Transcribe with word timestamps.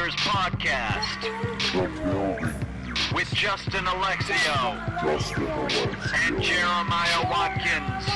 Warriors 0.00 0.16
podcast 0.20 1.20
with 3.14 3.28
Justin 3.34 3.84
Alexio 3.84 4.80
and 6.26 6.42
Jeremiah 6.42 7.22
Watkins. 7.28 8.06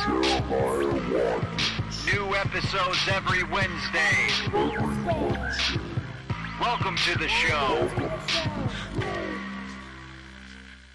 New 2.06 2.34
episodes 2.36 3.06
every 3.12 3.42
Wednesday. 3.42 4.30
Welcome 6.58 6.96
to 6.96 7.18
the 7.18 7.28
show. 7.28 7.90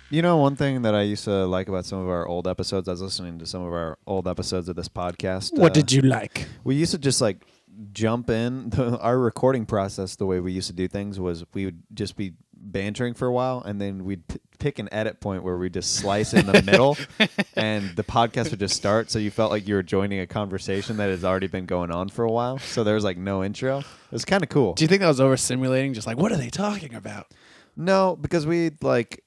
You 0.10 0.24
know, 0.24 0.38
one 0.38 0.56
thing 0.56 0.82
that 0.82 0.96
I 0.96 1.04
used 1.04 1.26
to 1.26 1.46
like 1.46 1.68
about 1.68 1.86
some 1.86 2.00
of 2.00 2.10
our 2.10 2.28
old 2.28 2.48
episodes, 2.48 2.88
I 2.88 2.94
was 2.94 3.04
listening 3.04 3.38
to 3.38 3.46
some 3.46 3.62
of 3.62 3.72
our 3.74 4.00
old 4.08 4.28
episodes 4.28 4.68
of 4.68 4.76
this 4.76 4.90
podcast. 4.90 5.56
What 5.56 5.70
uh, 5.70 5.74
did 5.76 5.92
you 5.92 6.02
like? 6.02 6.48
We 6.64 6.74
used 6.74 6.94
to 6.94 6.98
just 6.98 7.22
like 7.22 7.46
jump 7.92 8.30
in. 8.30 8.72
our 8.78 9.18
recording 9.18 9.66
process, 9.66 10.16
the 10.16 10.26
way 10.26 10.40
we 10.40 10.52
used 10.52 10.68
to 10.68 10.74
do 10.74 10.88
things, 10.88 11.20
was 11.20 11.46
we 11.54 11.66
would 11.66 11.84
just 11.94 12.16
be 12.16 12.34
bantering 12.54 13.14
for 13.14 13.28
a 13.28 13.32
while, 13.32 13.62
and 13.62 13.80
then 13.80 14.06
we'd 14.06 14.28
p- 14.28 14.40
pick 14.60 14.80
an 14.80 14.90
edit 14.92 15.20
point 15.22 15.44
where 15.44 15.58
we 15.58 15.70
just 15.70 15.96
slice 15.96 16.34
in 16.34 16.46
the 16.46 16.62
middle, 16.64 16.98
and 17.56 17.96
the 17.96 18.04
podcast 18.04 18.52
would 18.52 18.60
just 18.60 18.76
start. 18.76 19.10
So 19.10 19.20
you 19.20 19.32
felt 19.32 19.52
like 19.52 19.68
you 19.68 19.76
were 19.76 19.84
joining 19.84 20.20
a 20.20 20.28
conversation 20.28 20.98
that 20.98 21.10
has 21.10 21.24
already 21.24 21.48
been 21.48 21.66
going 21.66 21.92
on 21.92 22.10
for 22.10 22.24
a 22.26 22.32
while. 22.32 22.60
So 22.60 22.84
there 22.84 22.96
was 22.96 23.04
like 23.04 23.18
no 23.18 23.44
intro. 23.44 23.80
It 23.80 23.86
was 24.12 24.26
kind 24.26 24.44
of 24.44 24.50
cool. 24.50 24.74
Do 24.74 24.84
you 24.84 24.88
think 24.88 25.02
that 25.02 25.08
was 25.08 25.22
over 25.22 25.38
simulating? 25.38 25.94
Just 25.94 26.08
like, 26.08 26.18
what 26.18 26.32
are 26.32 26.38
they 26.38 26.50
talking 26.50 26.94
about? 26.94 27.28
No, 27.76 28.16
because 28.16 28.46
we 28.46 28.72
like 28.82 29.24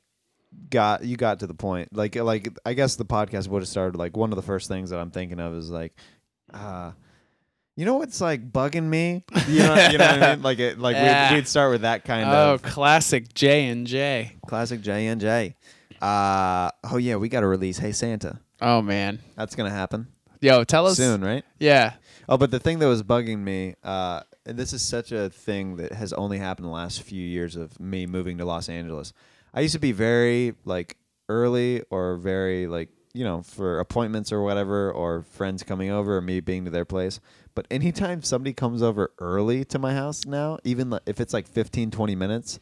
got 0.69 1.05
you 1.05 1.17
got 1.17 1.41
to 1.41 1.47
the 1.47 1.55
point. 1.55 1.97
Like 1.97 2.17
like 2.17 2.49
I 2.67 2.75
guess 2.75 2.97
the 2.97 3.05
podcast 3.05 3.49
would 3.49 3.63
have 3.63 3.69
started 3.69 3.97
like 3.97 4.17
one 4.17 4.31
of 4.33 4.37
the 4.37 4.43
first 4.43 4.69
things 4.69 4.91
that 4.91 4.99
I'm 4.99 5.11
thinking 5.11 5.41
of 5.41 5.55
is 5.55 5.71
like 5.71 5.95
uh 6.53 6.93
you 7.77 7.85
know 7.85 7.97
what's 7.97 8.21
like 8.21 8.53
bugging 8.53 8.85
me? 8.85 9.25
You 9.49 9.59
know, 9.61 9.89
you 9.91 9.99
know 9.99 10.07
what 10.07 10.23
I 10.23 10.35
mean? 10.35 10.43
Like 10.43 10.59
it 10.59 10.79
like 10.79 10.97
Yeah. 10.97 11.31
we'd, 11.31 11.37
we'd 11.37 11.49
start 11.49 11.71
with 11.73 11.83
that 11.83 12.05
kind 12.05 12.29
of 12.29 12.35
Oh, 12.35 12.55
of 12.55 12.63
classic 12.63 13.33
J 13.35 13.67
and 13.67 13.87
J. 13.87 14.37
classic 14.47 14.81
J 14.81 15.07
and 15.07 15.21
J. 15.21 15.55
Uh 16.01 16.71
oh 16.91 16.97
yeah, 16.97 17.17
we 17.17 17.29
got 17.29 17.41
to 17.41 17.47
release 17.47 17.79
Hey 17.79 17.93
Santa. 17.93 18.41
Oh 18.61 18.83
man, 18.83 19.21
That's 19.37 19.55
going 19.55 19.71
to 19.71 19.77
happen 19.77 20.09
yo, 20.41 20.65
tell 20.65 20.87
us 20.87 20.97
soon, 20.97 21.21
right? 21.25 21.45
Yeah, 21.61 21.95
Oh, 22.29 22.37
but 22.37 22.51
the 22.51 22.59
thing 22.59 22.79
that 22.81 22.87
was 22.89 23.03
bugging 23.05 23.39
me, 23.39 23.75
uh, 23.85 24.23
and 24.45 24.57
this 24.59 24.73
is 24.73 24.83
such 24.83 25.13
a 25.13 25.29
thing 25.31 25.77
that 25.77 25.93
has 25.93 26.13
only 26.13 26.39
happened 26.39 26.65
in 26.67 26.71
the 26.71 26.75
last 26.77 27.03
few 27.03 27.25
years 27.25 27.55
of 27.57 27.79
me 27.79 28.07
moving 28.07 28.39
to 28.39 28.45
Los 28.45 28.69
Angeles. 28.69 29.13
I 29.55 29.61
used 29.61 29.75
to 29.75 29.81
be 29.81 29.93
very 29.93 30.55
like 30.65 30.97
early 31.29 31.83
or 31.91 32.17
very 32.17 32.67
like 32.67 32.89
you 33.15 33.23
know 33.25 33.43
for 33.43 33.79
appointments 33.79 34.33
or 34.33 34.43
whatever 34.43 34.91
or 34.91 35.23
friends 35.23 35.63
coming 35.63 35.91
over 35.91 36.17
or 36.17 36.21
me 36.21 36.41
being 36.41 36.65
to 36.65 36.71
their 36.73 36.85
place. 36.85 37.21
But 37.55 37.67
anytime 37.71 38.23
somebody 38.23 38.53
comes 38.53 38.83
over 38.83 39.13
early 39.19 39.65
to 39.67 39.79
my 39.79 39.93
house 39.95 40.25
now, 40.25 40.59
even 40.65 40.91
li- 40.91 41.01
if 41.07 41.21
it's 41.21 41.33
like 41.35 41.47
15, 41.47 41.91
20 41.91 42.15
minutes, 42.15 42.59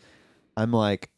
I'm 0.56 0.72
like, 0.72 1.10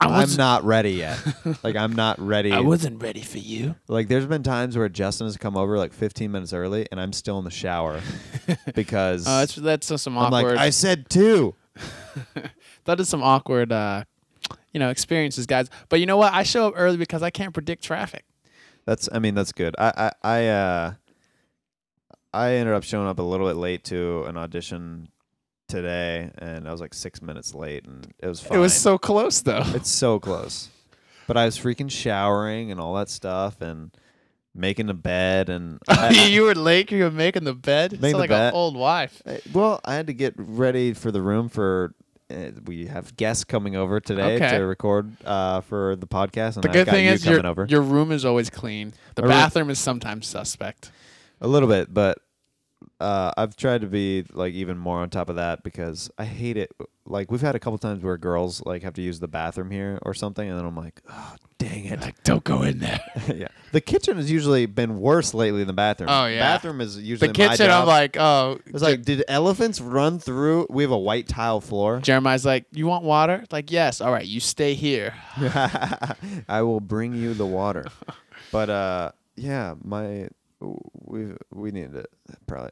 I 0.00 0.22
I'm 0.22 0.36
not 0.36 0.64
ready 0.64 0.92
yet. 0.92 1.18
like 1.64 1.74
I'm 1.74 1.92
not 1.94 2.20
ready. 2.20 2.52
I 2.52 2.60
wasn't 2.60 3.02
ready 3.02 3.20
for 3.22 3.38
you. 3.38 3.74
Like 3.88 4.06
there's 4.08 4.26
been 4.26 4.42
times 4.44 4.76
where 4.76 4.88
Justin 4.88 5.26
has 5.26 5.36
come 5.36 5.56
over 5.56 5.76
like 5.76 5.92
15 5.92 6.30
minutes 6.30 6.52
early 6.52 6.86
and 6.92 7.00
I'm 7.00 7.12
still 7.12 7.38
in 7.38 7.44
the 7.44 7.50
shower 7.50 8.00
because 8.76 9.26
Uh, 9.26 9.40
that's 9.40 9.54
that's 9.56 9.88
just 9.88 10.04
some 10.04 10.16
I'm 10.16 10.32
awkward. 10.32 10.54
like 10.56 10.58
I 10.58 10.70
said 10.70 11.08
two. 11.10 11.54
that 12.84 13.00
is 13.00 13.08
some 13.08 13.22
awkward, 13.22 13.72
uh, 13.72 14.04
you 14.72 14.78
know, 14.80 14.90
experiences, 14.90 15.46
guys. 15.46 15.68
But 15.88 16.00
you 16.00 16.06
know 16.06 16.16
what? 16.16 16.32
I 16.32 16.42
show 16.42 16.68
up 16.68 16.74
early 16.76 16.96
because 16.96 17.22
I 17.22 17.30
can't 17.30 17.52
predict 17.54 17.82
traffic. 17.82 18.24
That's 18.84 19.08
I 19.12 19.18
mean 19.18 19.34
that's 19.34 19.52
good. 19.52 19.74
I 19.78 19.92
I 20.22 20.28
I 20.28 20.46
uh 20.46 20.94
I 22.32 22.52
ended 22.54 22.74
up 22.74 22.82
showing 22.84 23.08
up 23.08 23.18
a 23.18 23.22
little 23.22 23.46
bit 23.46 23.56
late 23.56 23.84
to 23.84 24.24
an 24.24 24.36
audition 24.36 25.08
today 25.68 26.30
and 26.38 26.66
I 26.68 26.72
was 26.72 26.80
like 26.80 26.94
6 26.94 27.22
minutes 27.22 27.54
late 27.54 27.84
and 27.86 28.06
it 28.18 28.26
was 28.26 28.40
fine. 28.40 28.58
It 28.58 28.60
was 28.60 28.74
so 28.74 28.98
close 28.98 29.40
though. 29.42 29.62
it's 29.68 29.90
so 29.90 30.18
close. 30.18 30.68
But 31.26 31.36
I 31.36 31.44
was 31.44 31.58
freaking 31.58 31.90
showering 31.90 32.70
and 32.70 32.80
all 32.80 32.94
that 32.94 33.08
stuff 33.10 33.60
and 33.60 33.90
making 34.54 34.86
the 34.86 34.94
bed 34.94 35.48
and 35.50 35.78
I, 35.88 36.10
you 36.28 36.42
were 36.42 36.54
late. 36.54 36.90
You 36.90 37.04
were 37.04 37.10
making 37.10 37.44
the 37.44 37.54
bed. 37.54 37.92
Making 37.92 38.02
Sound 38.02 38.14
the 38.14 38.18
like 38.18 38.30
bed. 38.30 38.48
an 38.48 38.54
old 38.54 38.76
wife. 38.76 39.22
I- 39.26 39.40
well, 39.52 39.80
I 39.84 39.94
had 39.94 40.06
to 40.06 40.14
get 40.14 40.34
ready 40.36 40.92
for 40.94 41.10
the 41.12 41.20
room 41.22 41.48
for. 41.48 41.94
Uh, 42.30 42.50
we 42.66 42.84
have 42.86 43.16
guests 43.16 43.42
coming 43.42 43.74
over 43.74 44.00
today 44.00 44.36
Okay. 44.36 44.58
to 44.58 44.66
record 44.66 45.10
uh, 45.24 45.62
for 45.62 45.96
the 45.96 46.06
podcast, 46.06 46.56
and 46.56 46.62
The 46.62 46.68
good 46.68 46.86
thing 46.86 47.06
is 47.06 47.24
your 47.24 47.46
over 47.46 47.64
your 47.66 47.80
room 47.80 48.12
is 48.12 48.26
always 48.26 48.50
clean. 48.50 48.92
The 49.14 49.22
My 49.22 49.28
room- 49.28 49.36
bathroom 49.36 49.70
is 49.70 49.78
sometimes 49.78 50.26
suspect. 50.26 50.92
A 51.40 51.48
little 51.48 51.68
bit, 51.68 51.92
but 51.92 52.18
uh, 53.00 53.32
I've 53.36 53.56
tried 53.56 53.82
to 53.82 53.86
be 53.86 54.24
like 54.32 54.54
even 54.54 54.78
more 54.78 54.98
on 54.98 55.10
top 55.10 55.28
of 55.28 55.36
that 55.36 55.62
because 55.62 56.10
I 56.18 56.24
hate 56.24 56.56
it. 56.56 56.70
Like 57.06 57.30
we've 57.30 57.40
had 57.40 57.54
a 57.54 57.58
couple 57.58 57.78
times 57.78 58.02
where 58.02 58.16
girls 58.16 58.62
like 58.64 58.82
have 58.82 58.94
to 58.94 59.02
use 59.02 59.20
the 59.20 59.28
bathroom 59.28 59.70
here 59.70 59.98
or 60.02 60.14
something, 60.14 60.48
and 60.48 60.58
then 60.58 60.66
I'm 60.66 60.76
like, 60.76 61.00
oh 61.08 61.36
dang 61.58 61.84
it. 61.86 62.00
Like, 62.00 62.22
don't 62.22 62.44
go 62.44 62.62
in 62.62 62.78
there. 62.78 63.00
yeah, 63.34 63.48
the 63.72 63.80
kitchen 63.80 64.16
has 64.16 64.30
usually 64.30 64.66
been 64.66 64.98
worse 64.98 65.34
lately 65.34 65.60
than 65.60 65.66
the 65.66 65.72
bathroom. 65.72 66.08
Oh, 66.10 66.26
yeah. 66.26 66.40
bathroom 66.40 66.80
is 66.80 66.98
usually 66.98 67.28
the 67.28 67.34
kitchen. 67.34 67.70
I'm 67.70 67.86
like, 67.86 68.16
oh. 68.16 68.58
It's 68.66 68.82
like, 68.82 69.02
did 69.02 69.24
elephants 69.28 69.80
run 69.80 70.18
through? 70.18 70.66
We 70.70 70.84
have 70.84 70.92
a 70.92 70.98
white 70.98 71.28
tile 71.28 71.60
floor. 71.60 72.00
Jeremiah's 72.00 72.46
like, 72.46 72.66
you 72.72 72.86
want 72.86 73.04
water? 73.04 73.44
Like, 73.50 73.70
yes. 73.70 74.00
All 74.00 74.12
right, 74.12 74.26
you 74.26 74.40
stay 74.40 74.74
here. 74.74 75.14
I 76.48 76.62
will 76.62 76.80
bring 76.80 77.14
you 77.14 77.34
the 77.34 77.46
water. 77.46 77.84
But 78.50 78.70
uh, 78.70 79.12
yeah, 79.36 79.74
my 79.84 80.30
we 80.60 81.32
we 81.52 81.70
need 81.70 81.92
to 81.92 82.04
probably 82.46 82.70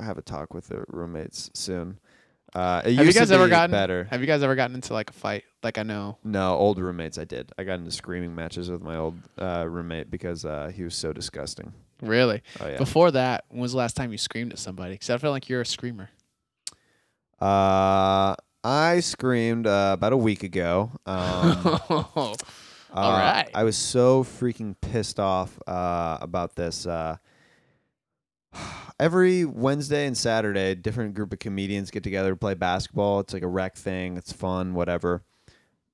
have 0.00 0.18
a 0.18 0.22
talk 0.22 0.54
with 0.54 0.68
the 0.68 0.84
roommates 0.88 1.50
soon. 1.54 1.98
Uh, 2.54 2.82
Have 2.82 3.06
you 3.06 3.12
guys 3.12 3.30
ever 3.30 3.48
gotten 3.48 3.70
better? 3.70 4.04
Have 4.10 4.22
you 4.22 4.26
guys 4.26 4.42
ever 4.42 4.54
gotten 4.54 4.74
into 4.74 4.94
like 4.94 5.10
a 5.10 5.12
fight? 5.12 5.44
Like 5.62 5.76
I 5.76 5.82
know. 5.82 6.16
No, 6.24 6.56
old 6.56 6.78
roommates. 6.78 7.18
I 7.18 7.24
did. 7.24 7.52
I 7.58 7.64
got 7.64 7.74
into 7.78 7.90
screaming 7.90 8.34
matches 8.34 8.70
with 8.70 8.82
my 8.82 8.96
old 8.96 9.16
uh, 9.36 9.66
roommate 9.68 10.10
because 10.10 10.44
uh, 10.46 10.72
he 10.74 10.82
was 10.82 10.94
so 10.94 11.12
disgusting. 11.12 11.74
Really? 12.00 12.42
Oh 12.60 12.68
yeah. 12.68 12.78
Before 12.78 13.10
that, 13.10 13.44
when 13.50 13.60
was 13.60 13.72
the 13.72 13.78
last 13.78 13.96
time 13.96 14.12
you 14.12 14.18
screamed 14.18 14.52
at 14.52 14.58
somebody? 14.58 14.94
Because 14.94 15.10
I 15.10 15.18
feel 15.18 15.30
like 15.30 15.48
you're 15.48 15.60
a 15.60 15.66
screamer. 15.66 16.08
Uh, 17.40 18.34
I 18.64 19.00
screamed 19.00 19.66
uh, 19.66 19.90
about 19.94 20.12
a 20.12 20.16
week 20.16 20.42
ago. 20.42 20.90
Um, 21.06 21.78
All 22.92 23.12
Uh, 23.12 23.18
right. 23.18 23.50
I 23.54 23.64
was 23.64 23.76
so 23.76 24.24
freaking 24.24 24.74
pissed 24.80 25.20
off 25.20 25.58
uh, 25.66 26.18
about 26.20 26.54
this. 26.56 26.86
Uh, 26.86 27.16
every 29.00 29.44
Wednesday 29.44 30.06
and 30.06 30.16
Saturday, 30.16 30.70
a 30.70 30.74
different 30.74 31.14
group 31.14 31.32
of 31.32 31.38
comedians 31.38 31.90
get 31.90 32.02
together 32.02 32.30
to 32.30 32.36
play 32.36 32.54
basketball. 32.54 33.20
It's 33.20 33.32
like 33.34 33.42
a 33.42 33.48
rec 33.48 33.76
thing. 33.76 34.16
It's 34.16 34.32
fun, 34.32 34.74
whatever. 34.74 35.22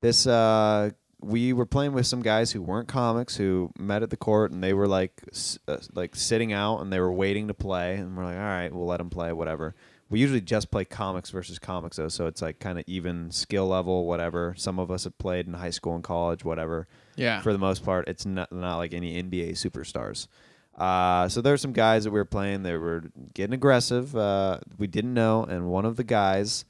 This 0.00 0.27
uh, 0.27 0.91
we 1.21 1.53
were 1.53 1.66
playing 1.66 1.93
with 1.94 2.06
some 2.06 2.21
guys 2.21 2.53
who 2.53 2.60
weren't 2.60 2.88
comics 2.88 3.37
who 3.37 3.71
met 3.78 4.03
at 4.03 4.11
the 4.11 4.16
court 4.16 4.53
and 4.53 4.62
they 4.62 4.75
were 4.75 4.87
like 4.87 5.22
s- 5.32 5.59
uh, 5.66 5.78
like 5.94 6.15
sitting 6.15 6.53
out 6.53 6.81
and 6.81 6.93
they 6.93 7.00
were 7.00 7.12
waiting 7.12 7.49
to 7.49 7.55
play 7.55 7.94
and 7.94 8.15
we're 8.16 8.25
like, 8.25 8.37
all 8.37 8.43
right, 8.43 8.72
we'll 8.72 8.87
let 8.87 8.99
them 8.99 9.09
play, 9.09 9.32
whatever. 9.32 9.75
We 10.11 10.21
usually 10.21 10.41
just 10.41 10.71
play 10.71 10.85
comics 10.85 11.31
versus 11.31 11.59
comics 11.59 11.97
though, 11.97 12.09
so 12.09 12.27
it's 12.27 12.43
like 12.43 12.59
kind 12.59 12.79
of 12.79 12.85
even 12.87 13.31
skill 13.31 13.67
level, 13.67 14.07
whatever. 14.07 14.55
Some 14.57 14.79
of 14.79 14.91
us 14.91 15.05
have 15.05 15.17
played 15.19 15.47
in 15.47 15.55
high 15.55 15.71
school 15.71 15.95
and 15.95 16.05
college, 16.05 16.45
whatever 16.45 16.87
yeah. 17.17 17.41
for 17.41 17.53
the 17.53 17.59
most 17.59 17.85
part. 17.85 18.09
It's 18.09 18.27
not 18.27 18.53
not 18.53 18.77
like 18.77 18.93
any 18.93 19.23
NBA 19.23 19.53
superstars. 19.53 20.29
Uh, 20.77 21.29
so 21.29 21.41
there 21.41 21.53
were 21.53 21.59
some 21.59 21.73
guys 21.73 22.05
that 22.05 22.11
we 22.11 22.19
were 22.19 22.25
playing. 22.25 22.63
They 22.63 22.77
were 22.77 23.05
getting 23.33 23.55
aggressive. 23.55 24.15
Uh, 24.15 24.59
we 24.79 24.87
didn't 24.87 25.15
know, 25.15 25.45
and 25.45 25.69
one 25.69 25.85
of 25.85 25.97
the 25.97 26.05
guys 26.05 26.65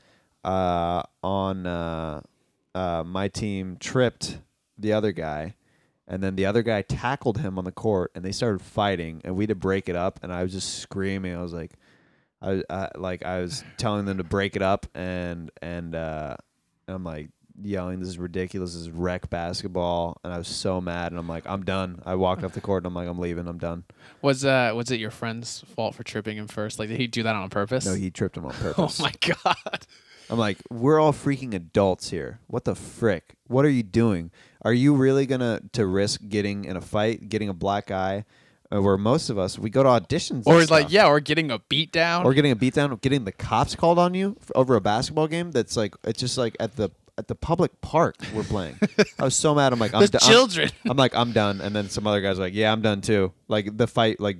uh, 0.44 1.02
on 1.22 1.66
uh, 1.66 2.20
uh, 2.74 3.02
my 3.04 3.28
team 3.28 3.76
tripped 3.80 4.38
the 4.78 4.92
other 4.92 5.12
guy, 5.12 5.54
and 6.06 6.22
then 6.22 6.36
the 6.36 6.46
other 6.46 6.62
guy 6.62 6.82
tackled 6.82 7.38
him 7.38 7.58
on 7.58 7.64
the 7.64 7.72
court, 7.72 8.10
and 8.14 8.24
they 8.24 8.32
started 8.32 8.60
fighting, 8.60 9.22
and 9.24 9.36
we 9.36 9.44
had 9.44 9.48
to 9.48 9.54
break 9.54 9.88
it 9.88 9.96
up. 9.96 10.20
And 10.22 10.32
I 10.32 10.42
was 10.42 10.52
just 10.52 10.80
screaming. 10.80 11.34
I 11.34 11.40
was 11.40 11.54
like, 11.54 11.72
I, 12.44 12.62
I 12.68 12.88
like 12.96 13.24
I 13.24 13.40
was 13.40 13.64
telling 13.78 14.04
them 14.04 14.18
to 14.18 14.24
break 14.24 14.56
it 14.56 14.62
up, 14.62 14.86
and 14.94 15.50
and 15.62 15.94
uh, 15.94 16.36
I'm 16.86 17.04
like 17.04 17.30
yelling, 17.60 18.00
"This 18.00 18.08
is 18.08 18.18
ridiculous! 18.18 18.74
This 18.74 18.82
is 18.82 18.90
rec 18.90 19.30
basketball!" 19.30 20.18
And 20.22 20.32
I 20.32 20.38
was 20.38 20.48
so 20.48 20.80
mad, 20.80 21.12
and 21.12 21.18
I'm 21.18 21.28
like, 21.28 21.44
"I'm 21.46 21.64
done." 21.64 22.02
I 22.04 22.16
walked 22.16 22.44
off 22.44 22.52
the 22.52 22.60
court, 22.60 22.82
and 22.82 22.88
I'm 22.88 22.94
like, 22.94 23.08
"I'm 23.08 23.18
leaving. 23.18 23.48
I'm 23.48 23.58
done." 23.58 23.84
Was 24.22 24.44
uh 24.44 24.72
was 24.74 24.90
it 24.90 25.00
your 25.00 25.10
friend's 25.10 25.64
fault 25.74 25.94
for 25.94 26.02
tripping 26.02 26.36
him 26.36 26.48
first? 26.48 26.78
Like 26.78 26.88
did 26.88 26.98
he 26.98 27.06
do 27.06 27.22
that 27.22 27.34
on 27.34 27.48
purpose? 27.50 27.86
No, 27.86 27.94
he 27.94 28.10
tripped 28.10 28.36
him 28.36 28.44
on 28.44 28.52
purpose. 28.60 29.00
Oh 29.00 29.02
my 29.02 29.12
god. 29.20 29.86
I'm 30.30 30.38
like, 30.38 30.56
we're 30.70 30.98
all 30.98 31.12
freaking 31.12 31.54
adults 31.54 32.08
here. 32.08 32.40
What 32.46 32.64
the 32.64 32.74
frick? 32.74 33.34
What 33.46 33.66
are 33.66 33.70
you 33.70 33.82
doing? 33.82 34.30
Are 34.62 34.72
you 34.72 34.94
really 34.94 35.26
gonna 35.26 35.60
to 35.72 35.86
risk 35.86 36.20
getting 36.28 36.64
in 36.64 36.76
a 36.76 36.80
fight, 36.80 37.28
getting 37.28 37.50
a 37.50 37.54
black 37.54 37.90
eye, 37.90 38.24
uh, 38.72 38.80
where 38.82 38.96
most 38.96 39.30
of 39.30 39.38
us 39.38 39.58
we 39.58 39.70
go 39.70 39.82
to 39.82 39.88
auditions, 39.88 40.44
Or 40.46 40.58
like 40.58 40.66
stuff. 40.66 40.90
yeah, 40.92 41.06
or 41.06 41.20
getting 41.20 41.50
a 41.50 41.58
beat 41.58 41.92
down. 41.92 42.24
or 42.24 42.34
getting 42.34 42.52
a 42.52 42.56
beatdown, 42.56 43.00
getting 43.00 43.24
the 43.24 43.32
cops 43.32 43.74
called 43.74 43.98
on 43.98 44.14
you 44.14 44.36
f- 44.40 44.50
over 44.54 44.74
a 44.76 44.80
basketball 44.80 45.26
game. 45.28 45.50
That's 45.50 45.76
like 45.76 45.94
it's 46.04 46.18
just 46.20 46.38
like 46.38 46.56
at 46.60 46.76
the 46.76 46.90
at 47.16 47.28
the 47.28 47.34
public 47.34 47.80
park 47.80 48.16
we're 48.34 48.42
playing. 48.42 48.76
I 49.20 49.24
was 49.24 49.36
so 49.36 49.54
mad. 49.54 49.72
I'm 49.72 49.78
like, 49.78 49.94
I'm, 49.94 50.00
the 50.02 50.08
do- 50.08 50.18
I'm- 50.20 50.30
children. 50.32 50.70
I'm 50.88 50.96
like, 50.96 51.14
I'm 51.14 51.32
done. 51.32 51.60
And 51.60 51.74
then 51.76 51.88
some 51.88 52.06
other 52.06 52.20
guys 52.20 52.38
like, 52.38 52.54
yeah, 52.54 52.72
I'm 52.72 52.82
done 52.82 53.00
too. 53.02 53.32
Like 53.48 53.76
the 53.76 53.86
fight 53.86 54.18
like 54.20 54.38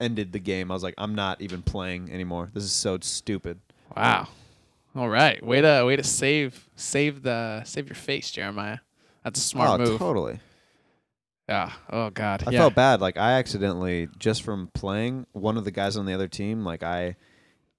ended 0.00 0.32
the 0.32 0.38
game. 0.38 0.70
I 0.70 0.74
was 0.74 0.82
like, 0.82 0.94
I'm 0.98 1.14
not 1.14 1.40
even 1.40 1.62
playing 1.62 2.12
anymore. 2.12 2.50
This 2.54 2.64
is 2.64 2.72
so 2.72 2.98
stupid. 3.00 3.58
wow. 3.96 4.28
All 4.96 5.08
right, 5.08 5.44
way 5.44 5.60
to 5.60 5.82
way 5.84 5.96
to 5.96 6.04
save 6.04 6.68
save 6.76 7.22
the 7.22 7.64
save 7.64 7.88
your 7.88 7.96
face, 7.96 8.30
Jeremiah. 8.30 8.78
That's 9.24 9.40
a 9.40 9.42
smart 9.42 9.80
move. 9.80 9.88
oh, 9.88 9.90
move. 9.92 9.98
totally. 9.98 10.38
Yeah. 11.48 11.72
Oh 11.90 12.10
God. 12.10 12.44
I 12.46 12.50
yeah. 12.50 12.60
felt 12.60 12.74
bad. 12.74 13.00
Like 13.00 13.16
I 13.16 13.32
accidentally, 13.32 14.08
just 14.18 14.42
from 14.42 14.68
playing, 14.74 15.26
one 15.32 15.56
of 15.56 15.64
the 15.64 15.70
guys 15.70 15.96
on 15.96 16.06
the 16.06 16.14
other 16.14 16.28
team, 16.28 16.64
like 16.64 16.82
I, 16.82 17.16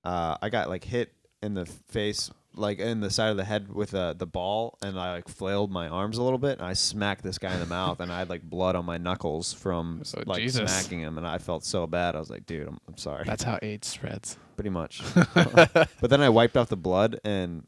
uh, 0.03 0.37
I 0.41 0.49
got 0.49 0.69
like 0.69 0.83
hit 0.83 1.11
in 1.41 1.55
the 1.55 1.65
face, 1.65 2.29
like 2.55 2.79
in 2.79 2.99
the 3.01 3.09
side 3.09 3.31
of 3.31 3.37
the 3.37 3.43
head 3.43 3.73
with 3.73 3.93
uh, 3.95 4.13
the 4.13 4.27
ball, 4.27 4.77
and 4.83 4.99
I 4.99 5.13
like 5.13 5.27
flailed 5.27 5.71
my 5.71 5.87
arms 5.87 6.17
a 6.19 6.23
little 6.23 6.37
bit, 6.37 6.59
and 6.59 6.67
I 6.67 6.73
smacked 6.73 7.23
this 7.23 7.37
guy 7.39 7.53
in 7.53 7.59
the 7.59 7.65
mouth, 7.65 7.99
and 7.99 8.11
I 8.11 8.19
had 8.19 8.29
like 8.29 8.43
blood 8.43 8.75
on 8.75 8.85
my 8.85 8.97
knuckles 8.97 9.51
from 9.51 10.01
So, 10.03 10.21
like 10.27 10.41
Jesus. 10.41 10.71
smacking 10.71 10.99
him, 10.99 11.17
and 11.17 11.25
I 11.25 11.39
felt 11.39 11.65
so 11.65 11.87
bad. 11.87 12.15
I 12.15 12.19
was 12.19 12.29
like, 12.29 12.45
dude, 12.45 12.67
I'm, 12.67 12.77
I'm 12.87 12.97
sorry, 12.97 13.23
That's 13.25 13.43
how 13.43 13.57
AIDS 13.61 13.87
spreads. 13.87 14.37
pretty 14.55 14.69
much. 14.69 15.01
but 15.33 15.87
then 16.09 16.21
I 16.21 16.29
wiped 16.29 16.55
off 16.55 16.69
the 16.69 16.77
blood, 16.77 17.19
and 17.23 17.65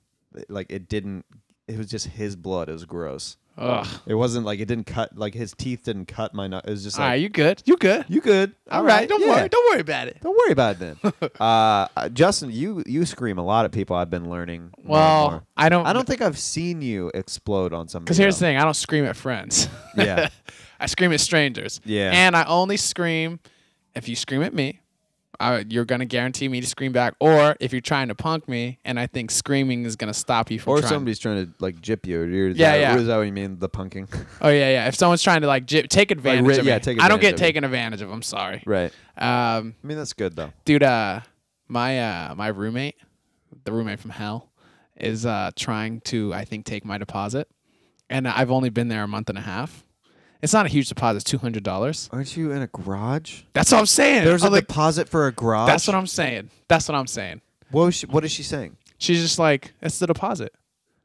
like 0.48 0.68
it 0.70 0.88
didn't. 0.88 1.26
It 1.68 1.78
was 1.78 1.88
just 1.90 2.08
his 2.08 2.36
blood. 2.36 2.70
It 2.70 2.74
was 2.74 2.86
gross. 2.86 3.38
Ugh. 3.58 3.88
It 4.06 4.14
wasn't 4.14 4.46
like 4.46 4.60
it 4.60 4.68
didn't 4.68 4.86
cut. 4.86 5.18
Like 5.18 5.34
his 5.34 5.54
teeth 5.54 5.84
didn't 5.86 6.06
cut 6.06 6.34
my. 6.34 6.46
nut. 6.48 6.64
It 6.68 6.70
was 6.70 6.84
just 6.84 7.00
All 7.00 7.06
like 7.06 7.14
right, 7.14 7.22
you 7.22 7.28
good? 7.28 7.64
You 7.66 7.76
good? 7.76 8.06
you 8.08 8.22
good. 8.22 8.54
All 8.70 8.84
right, 8.84 9.10
don't 9.10 9.20
yeah. 9.20 9.30
worry. 9.42 9.50
Don't 9.50 9.72
worry 9.72 9.82
about 9.82 10.08
it. 10.08 10.18
Don't 10.22 10.38
worry 10.38 10.52
about 10.52 10.76
it 10.76 10.80
then. 11.02 11.14
uh, 11.40 11.88
uh, 11.98 12.10
Justin, 12.10 12.52
you 12.52 12.84
you 12.86 13.04
scream 13.04 13.40
a 13.40 13.44
lot 13.44 13.66
at 13.66 13.72
people. 13.72 13.96
I've 13.96 14.12
been 14.12 14.30
learning. 14.30 14.62
more 14.62 14.78
and 14.78 14.90
Well, 14.90 15.32
more. 15.32 15.44
I 15.58 15.70
don't. 15.70 15.88
I 15.88 15.94
don't 15.94 16.06
think 16.08 16.22
I've 16.22 16.38
seen 16.38 16.84
you 16.84 17.10
explode 17.16 17.74
on 17.74 17.88
somebody. 17.88 18.06
Because 18.06 18.18
here's 18.18 18.36
the 18.38 18.46
thing: 18.46 18.58
I 18.58 18.64
don't 18.64 18.76
scream 18.76 19.06
at 19.06 19.16
friends. 19.16 19.68
Yeah. 19.96 20.30
I 20.80 20.86
scream 20.86 21.12
at 21.12 21.20
strangers. 21.20 21.82
Yeah. 21.84 22.12
And 22.14 22.36
I 22.36 22.44
only 22.44 22.78
scream 22.78 23.40
if 23.96 24.08
you 24.08 24.16
scream 24.16 24.44
at 24.44 24.54
me. 24.54 24.82
I, 25.40 25.66
you're 25.70 25.86
gonna 25.86 26.06
guarantee 26.06 26.48
me 26.48 26.62
to 26.62 26.68
scream 26.68 26.92
back, 26.92 27.14
or 27.20 27.56
if 27.60 27.72
you're 27.72 27.82
trying 27.82 28.08
to 28.08 28.16
punk 28.16 28.48
me, 28.48 28.80
and 28.84 29.00
I 29.00 29.08
think 29.08 29.32
screaming 29.32 29.86
is 29.86 29.96
gonna 29.96 30.14
stop 30.14 30.50
you 30.50 30.60
from. 30.60 30.74
Or 30.74 30.80
trying. 30.80 30.90
somebody's 30.90 31.20
trying 31.20 31.46
to 31.46 31.54
like 31.60 31.80
jip 31.82 32.06
you. 32.08 32.22
Or 32.22 32.26
you're, 32.26 32.50
Yeah, 32.50 32.72
that, 32.72 32.80
yeah. 32.80 32.98
Is 32.98 33.08
that 33.08 33.18
what 33.18 33.24
you 33.24 33.32
mean? 33.34 33.60
The 33.60 33.70
punking. 33.70 34.08
Oh 34.42 34.50
yeah, 34.50 34.70
yeah. 34.72 34.88
If 34.88 34.96
someone's 34.96 35.22
trying 35.24 35.42
to 35.42 35.48
like 35.48 35.66
j- 35.66 35.84
take 35.88 36.12
advantage 36.12 36.46
ri- 36.46 36.58
of 36.58 36.66
yeah, 36.66 36.76
me, 36.76 36.80
take 36.82 37.02
I 37.02 37.08
don't 37.08 37.22
get 37.22 37.38
taken 37.38 37.64
advantage 37.64 38.02
of. 38.02 38.12
I'm 38.12 38.22
sorry. 38.22 38.64
right. 38.66 38.92
Um, 39.18 39.76
I 39.84 39.88
mean 39.88 39.98
that's 39.98 40.14
good 40.14 40.36
though. 40.36 40.52
dude, 40.66 40.84
uh, 40.84 41.22
my 41.68 42.00
uh, 42.00 42.36
my 42.36 42.48
roommate, 42.48 42.96
the 43.64 43.72
roommate 43.72 44.00
from 44.00 44.12
hell, 44.12 44.52
is 44.96 45.26
uh 45.26 45.52
trying 45.56 46.02
to 46.02 46.34
I 46.34 46.46
think 46.46 46.66
take 46.66 46.86
my 46.86 46.98
deposit, 46.98 47.48
and 48.10 48.28
I've 48.28 48.52
only 48.52 48.70
been 48.70 48.88
there 48.88 49.04
a 49.04 49.08
month 49.08 49.30
and 49.30 49.38
a 49.38 49.42
half. 49.42 49.84
It's 50.42 50.54
not 50.54 50.66
a 50.66 50.70
huge 50.70 50.90
deposit, 50.90 51.26
two 51.26 51.38
hundred 51.38 51.64
dollars. 51.64 52.10
Aren't 52.12 52.38
you 52.38 52.52
in 52.52 52.62
a 52.62 52.68
garage? 52.68 53.42
That's 53.54 53.72
what 53.72 53.80
I'm 53.80 53.86
saying. 53.86 54.24
There's 54.26 54.44
a 54.44 54.48
I'm 54.48 54.52
like, 54.52 54.68
deposit 54.68 55.10
for 55.10 55.28
a 55.28 55.32
garage. 55.32 55.68
that's 55.68 55.88
what 55.88 55.96
I'm 55.96 56.08
saying. 56.08 56.50
That's 56.68 56.88
what 56.88 56.96
I'm 56.96 57.08
saying. 57.08 57.42
What, 57.72 57.86
was 57.86 57.96
she, 57.96 58.06
what 58.08 58.24
is 58.24 58.32
she 58.32 58.44
saying? 58.44 58.78
She's 58.98 59.22
just 59.22 59.40
like, 59.40 59.74
it's 59.82 60.00
the 60.00 60.08
deposit. 60.08 60.54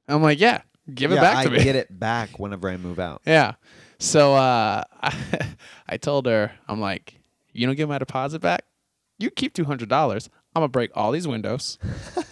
I'm 0.08 0.22
like, 0.22 0.38
yeah, 0.40 0.62
give 0.92 1.12
it 1.12 1.16
back 1.16 1.38
I 1.38 1.44
to 1.44 1.50
me. 1.50 1.62
get 1.62 1.76
it 1.76 1.98
back 1.98 2.38
whenever 2.38 2.68
I 2.68 2.76
move 2.76 2.98
out. 2.98 3.22
Yeah. 3.26 3.54
So 3.98 4.34
uh, 4.34 4.82
I, 5.02 5.14
I 5.88 5.96
told 5.96 6.26
her, 6.26 6.52
I'm 6.68 6.80
like, 6.80 7.14
you 7.52 7.66
don't 7.66 7.76
give 7.76 7.88
my 7.88 7.98
deposit 7.98 8.40
back, 8.40 8.64
you 9.18 9.30
keep 9.30 9.54
two 9.54 9.64
hundred 9.64 9.88
dollars. 9.88 10.28
I'm 10.54 10.60
gonna 10.60 10.68
break 10.68 10.90
all 10.94 11.12
these 11.12 11.26
windows, 11.26 11.78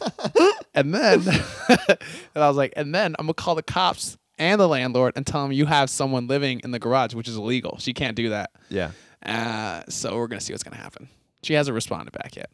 and 0.75 0.93
then, 0.95 1.21
and 1.69 1.99
I 2.35 2.49
was 2.49 2.57
like, 2.57 2.75
and 2.77 2.95
then 2.95 3.15
I'm 3.19 3.25
gonna 3.27 3.35
call 3.35 3.55
the 3.55 3.63
cops 3.63 4.19
and 4.41 4.61
the 4.61 4.67
landlord 4.67 5.13
and 5.15 5.25
tell 5.27 5.43
them 5.45 5.53
you 5.53 5.67
have 5.67 5.89
someone 5.91 6.27
living 6.27 6.61
in 6.65 6.73
the 6.73 6.79
garage, 6.81 7.15
which 7.15 7.29
is 7.29 7.37
illegal. 7.37 7.77
She 7.79 7.93
can't 7.93 8.17
do 8.17 8.31
that. 8.31 8.51
Yeah. 8.71 8.91
Uh, 9.25 9.83
so 9.89 10.17
we're 10.17 10.27
gonna 10.27 10.41
see 10.41 10.53
what's 10.53 10.63
gonna 10.65 10.77
happen. 10.83 11.09
She 11.45 11.55
hasn't 11.55 11.75
responded 11.75 12.13
back 12.13 12.35
yet. 12.37 12.51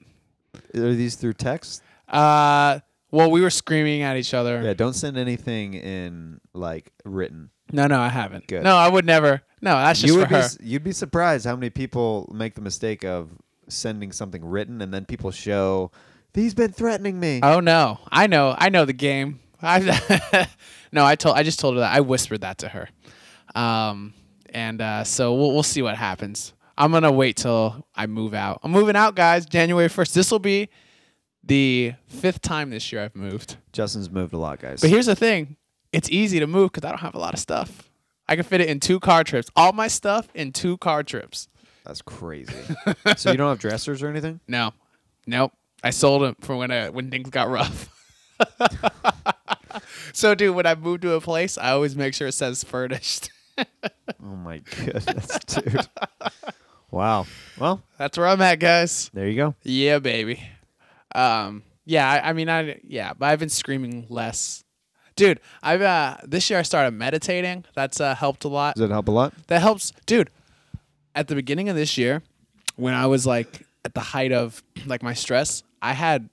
Are 0.75 0.93
these 0.95 1.15
through 1.17 1.35
text? 1.35 1.83
Uh, 2.09 2.81
well, 3.11 3.31
we 3.31 3.41
were 3.41 3.51
screaming 3.51 4.03
at 4.03 4.17
each 4.17 4.35
other. 4.35 4.63
Yeah. 4.63 4.75
Don't 4.75 4.93
send 4.95 5.17
anything 5.17 5.75
in 5.75 6.41
like 6.53 6.93
written. 7.05 7.51
No, 7.73 7.87
no, 7.87 7.99
I 8.01 8.09
haven't. 8.09 8.47
Good. 8.47 8.63
No, 8.63 8.77
I 8.77 8.89
would 8.89 9.05
never. 9.05 9.43
No, 9.61 9.73
that's 9.75 10.01
just 10.01 10.09
you 10.09 10.15
for 10.15 10.21
would 10.21 10.29
be 10.29 10.35
her. 10.35 10.41
s- 10.43 10.59
you'd 10.61 10.85
be 10.85 10.93
surprised 10.93 11.47
how 11.47 11.57
many 11.57 11.71
people 11.71 12.31
make 12.35 12.55
the 12.55 12.61
mistake 12.61 13.05
of 13.05 13.31
sending 13.69 14.13
something 14.13 14.45
written 14.45 14.81
and 14.83 14.93
then 14.95 15.05
people 15.05 15.31
show 15.33 15.91
he's 16.35 16.55
been 16.55 16.71
threatening 16.71 17.19
me. 17.19 17.41
Oh 17.43 17.59
no, 17.61 17.99
I 18.13 18.27
know, 18.29 18.55
I 18.59 18.69
know 18.69 18.85
the 18.85 18.93
game. 18.93 19.41
I 19.67 20.49
no, 20.93 21.05
I 21.05 21.17
told, 21.17 21.37
I 21.37 21.43
just 21.43 21.59
told 21.59 21.75
her 21.75 21.81
that. 21.81 21.95
I 21.95 22.01
whispered 22.01 22.43
that 22.43 22.59
to 22.59 22.69
her, 22.69 22.89
um, 23.55 24.15
and 24.51 24.81
uh, 24.81 25.05
so 25.05 25.35
we'll 25.35 25.53
we'll 25.53 25.63
see 25.63 25.83
what 25.83 25.97
happens. 25.97 26.53
I'm 26.79 26.93
gonna 26.93 27.13
wait 27.13 27.37
till 27.37 27.87
I 27.95 28.07
move 28.07 28.35
out. 28.35 28.61
I'm 28.63 28.71
moving 28.71 28.97
out, 28.97 29.15
guys. 29.15 29.47
January 29.47 29.89
first. 29.89 30.15
This 30.15 30.31
will 30.31 30.39
be 30.39 30.69
the 31.43 31.95
fifth 32.09 32.41
time 32.41 32.71
this 32.71 32.93
year 32.93 33.03
I've 33.03 33.17
moved. 33.17 33.57
Justin's 33.73 34.11
moved 34.11 34.35
a 34.35 34.39
lot, 34.39 34.61
guys. 34.61 34.81
But 34.81 34.91
here's 34.91 35.07
the 35.07 35.17
thing: 35.17 35.57
it's 35.93 36.11
easy 36.11 36.41
to 36.41 36.47
move 36.47 36.73
because 36.73 36.87
I 36.87 36.91
don't 36.91 37.01
have 37.01 37.15
a 37.15 37.19
lot 37.21 37.35
of 37.35 37.41
stuff. 37.41 37.91
I 38.29 38.35
can 38.35 38.45
fit 38.45 38.61
it 38.61 38.69
in 38.69 38.81
two 38.81 39.01
car 39.01 39.25
trips. 39.25 39.51
All 39.57 39.73
my 39.73 39.89
stuff 39.89 40.29
in 40.35 40.53
two 40.53 40.77
car 40.79 41.03
trips. 41.03 41.49
That's 41.85 42.03
crazy. 42.03 42.53
so 43.17 43.31
you 43.31 43.37
don't 43.37 43.49
have 43.49 43.61
dressers 43.61 44.03
or 44.03 44.09
anything? 44.09 44.41
No, 44.49 44.73
nope. 45.27 45.53
I 45.85 45.91
sold 45.91 46.23
them 46.23 46.37
for 46.41 46.57
when 46.57 46.73
I, 46.73 46.91
when 46.91 47.11
things 47.11 47.31
got 47.31 47.49
rough. 47.49 47.89
so, 50.13 50.35
dude, 50.35 50.55
when 50.55 50.67
I 50.67 50.75
move 50.75 51.01
to 51.03 51.13
a 51.13 51.21
place, 51.21 51.57
I 51.59 51.71
always 51.71 51.97
make 51.97 52.15
sure 52.15 52.29
it 52.29 52.33
says 52.33 52.65
furnished. 52.65 53.31
Oh 54.23 54.37
my 54.37 54.59
goodness, 54.59 55.39
dude. 55.47 55.89
Wow. 56.91 57.27
Well, 57.59 57.83
That's 57.99 58.17
where 58.19 58.27
I'm 58.29 58.41
at, 58.43 58.59
guys. 58.59 59.11
there 59.15 59.29
you 59.29 59.35
go. 59.37 59.55
Yeah, 59.63 59.99
baby. 59.99 60.43
Um, 61.15 61.63
yeah, 61.85 62.11
I, 62.11 62.31
I 62.31 62.33
mean, 62.33 62.49
I 62.51 62.81
yeah, 62.85 63.13
but 63.17 63.27
I've 63.27 63.39
been 63.39 63.49
screaming 63.49 64.07
less. 64.09 64.63
Dude, 65.17 65.41
I've 65.63 65.81
uh 65.83 66.19
this 66.25 66.51
year 66.51 66.59
I 66.59 66.63
started 66.63 66.91
meditating. 66.93 67.65
That's 67.75 68.01
uh 68.01 68.15
helped 68.15 68.45
a 68.45 68.49
lot. 68.49 68.75
Does 68.77 68.85
it 68.85 68.91
help 68.91 69.09
a 69.09 69.13
lot? 69.13 69.33
That 69.47 69.63
helps, 69.63 69.93
dude. 70.05 70.31
At 71.15 71.29
the 71.29 71.35
beginning 71.35 71.69
of 71.69 71.77
this 71.77 71.97
year, 71.97 72.23
when 72.77 72.93
I 72.95 73.07
was 73.07 73.27
like 73.27 73.65
at 73.85 73.95
the 73.95 74.01
height 74.01 74.33
of 74.33 74.63
like 74.87 75.03
my 75.03 75.15
stress, 75.15 75.63
I 75.81 75.93
had 75.95 76.29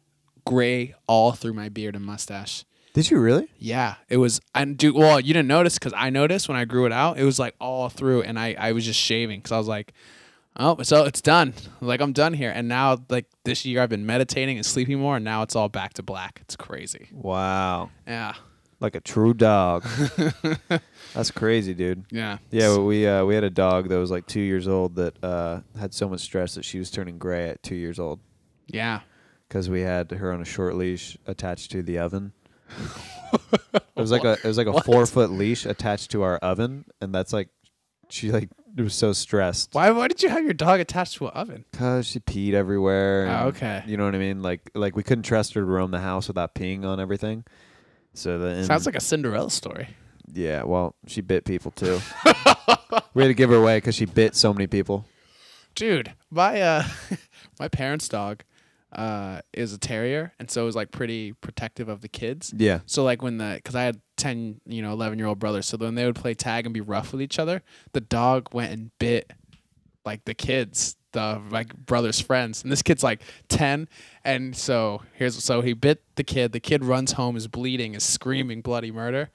gray 0.45 0.93
all 1.07 1.31
through 1.31 1.53
my 1.53 1.69
beard 1.69 1.95
and 1.95 2.03
mustache. 2.05 2.65
Did 2.93 3.09
you 3.09 3.19
really? 3.19 3.49
Yeah, 3.57 3.95
it 4.07 4.17
was. 4.17 4.39
And 4.53 4.77
dude, 4.77 4.95
well, 4.95 5.19
you 5.19 5.33
didn't 5.33 5.47
notice 5.47 5.79
because 5.79 5.93
I 5.95 6.11
noticed 6.11 6.47
when 6.47 6.57
I 6.57 6.65
grew 6.65 6.85
it 6.85 6.91
out. 6.91 7.17
It 7.17 7.25
was 7.25 7.39
like 7.39 7.55
all 7.59 7.89
through, 7.89 8.21
and 8.21 8.39
I 8.39 8.55
I 8.57 8.71
was 8.71 8.85
just 8.85 8.99
shaving 8.99 9.39
because 9.39 9.51
I 9.51 9.57
was 9.57 9.67
like, 9.67 9.93
oh, 10.57 10.81
so 10.83 11.05
it's 11.05 11.21
done. 11.21 11.53
Like 11.81 12.01
I'm 12.01 12.13
done 12.13 12.33
here. 12.33 12.51
And 12.51 12.67
now, 12.67 12.99
like 13.09 13.25
this 13.43 13.65
year, 13.65 13.81
I've 13.81 13.89
been 13.89 14.05
meditating 14.05 14.57
and 14.57 14.65
sleeping 14.65 14.99
more, 14.99 15.15
and 15.15 15.25
now 15.25 15.41
it's 15.41 15.55
all 15.55 15.69
back 15.69 15.93
to 15.95 16.03
black. 16.03 16.39
It's 16.41 16.55
crazy. 16.55 17.09
Wow. 17.11 17.89
Yeah, 18.07 18.33
Like 18.79 18.95
a 18.95 19.01
true 19.01 19.33
dog. 19.33 19.85
That's 21.13 21.31
crazy, 21.31 21.73
dude. 21.73 22.05
yeah, 22.11 22.37
Yeah, 22.51 22.69
well, 22.69 22.85
we 22.85 23.07
uh, 23.07 23.25
we 23.25 23.35
had 23.35 23.43
a 23.43 23.49
dog 23.49 23.89
that 23.89 23.97
was 23.97 24.11
like 24.11 24.27
two 24.27 24.41
years 24.41 24.67
old 24.67 24.95
that 24.95 25.23
uh, 25.23 25.61
had 25.79 25.93
so 25.93 26.07
much 26.07 26.21
stress 26.21 26.55
that 26.55 26.65
she 26.65 26.79
was 26.79 26.91
turning 26.91 27.17
gray 27.17 27.49
at 27.49 27.63
two 27.63 27.75
years 27.75 27.99
old 27.99 28.19
yeah. 28.67 29.01
because 29.47 29.69
we 29.69 29.81
had 29.81 30.11
her 30.11 30.31
on 30.31 30.41
a 30.41 30.45
short 30.45 30.75
leash 30.75 31.17
attached 31.25 31.71
to 31.71 31.81
the 31.81 31.97
oven. 31.97 32.33
It 33.33 33.81
was 33.95 34.11
like 34.11 34.23
a 34.23 34.33
it 34.33 34.43
was 34.43 34.57
like 34.57 34.67
a 34.67 34.71
What? 34.71 34.85
four 34.85 35.05
foot 35.05 35.31
leash 35.31 35.65
attached 35.65 36.11
to 36.11 36.21
our 36.23 36.37
oven, 36.37 36.85
and 37.01 37.13
that's 37.13 37.33
like 37.33 37.49
she 38.09 38.31
like 38.31 38.49
was 38.77 38.93
so 38.95 39.13
stressed 39.13 39.69
Why? 39.73 39.91
Why 39.91 40.07
did 40.07 40.21
you 40.23 40.29
have 40.29 40.43
your 40.43 40.53
dog 40.53 40.79
attached 40.79 41.15
to 41.17 41.25
an 41.27 41.31
oven? 41.33 41.65
because 41.71 42.07
she 42.07 42.19
peed 42.19 42.53
everywhere. 42.53 43.27
Oh, 43.29 43.47
okay. 43.49 43.83
you 43.87 43.97
know 43.97 44.05
what 44.05 44.15
I 44.15 44.19
mean. 44.19 44.41
Like 44.41 44.69
like 44.75 44.95
we 44.95 45.03
couldn't 45.03 45.23
trust 45.23 45.53
her 45.53 45.61
to 45.61 45.65
roam 45.65 45.91
the 45.91 45.99
house 45.99 46.27
without 46.27 46.55
peeing 46.55 46.85
on 46.85 46.99
everything. 46.99 47.43
So 48.13 48.37
then 48.39 48.63
Sounds 48.65 48.85
like 48.85 48.95
a 48.95 48.99
Cinderella 49.01 49.49
story. 49.49 49.89
yeah, 50.31 50.63
well 50.63 50.95
she 51.07 51.21
bit 51.21 51.45
people 51.45 51.71
too. 51.71 51.99
we 53.13 53.23
had 53.23 53.29
to 53.29 53.33
give 53.33 53.49
her 53.49 53.55
away 53.57 53.77
because 53.77 53.95
she 53.95 54.05
bit 54.05 54.35
so 54.35 54.53
many 54.53 54.67
people. 54.67 55.05
dude 55.75 56.13
my 56.29 56.61
uh 56.61 56.83
my 57.59 57.67
parents 57.67 58.07
dog 58.09 58.43
uh 58.93 59.41
is 59.53 59.73
a 59.73 59.77
terrier 59.77 60.33
and 60.39 60.49
so 60.49 60.61
it 60.61 60.65
was 60.65 60.75
like 60.75 60.91
pretty 60.91 61.33
protective 61.33 61.89
of 61.89 62.01
the 62.01 62.07
kids. 62.07 62.53
Yeah. 62.55 62.79
so 62.85 63.03
like 63.03 63.21
when 63.21 63.37
the 63.37 63.53
because 63.55 63.75
i 63.75 63.83
had 63.83 63.99
10 64.17 64.61
you 64.65 64.81
know 64.81 64.91
11 64.93 65.17
year 65.17 65.27
old 65.27 65.39
brothers 65.39 65.65
so 65.65 65.77
when 65.77 65.95
they 65.95 66.05
would 66.05 66.15
play 66.15 66.33
tag 66.33 66.65
and 66.65 66.73
be 66.73 66.81
rough 66.81 67.11
with 67.11 67.21
each 67.21 67.39
other. 67.39 67.61
The 67.93 68.01
dog 68.01 68.53
went 68.53 68.71
and 68.71 68.91
bit 68.99 69.31
like 70.05 70.25
the 70.25 70.33
kids 70.33 70.95
the 71.13 71.41
like 71.51 71.75
brother's 71.75 72.19
friends 72.19 72.63
and 72.63 72.71
this 72.71 72.81
kid's 72.81 73.03
like 73.03 73.21
10 73.49 73.87
and 74.23 74.55
so 74.55 75.01
here's 75.13 75.41
so 75.43 75.61
he 75.61 75.73
bit 75.73 76.01
the 76.15 76.23
kid. 76.23 76.51
The 76.51 76.59
kid 76.59 76.83
runs 76.83 77.13
home 77.13 77.35
is 77.35 77.47
bleeding 77.47 77.93
is 77.95 78.03
screaming 78.03 78.61
bloody 78.61 78.91
murder. 78.91 79.29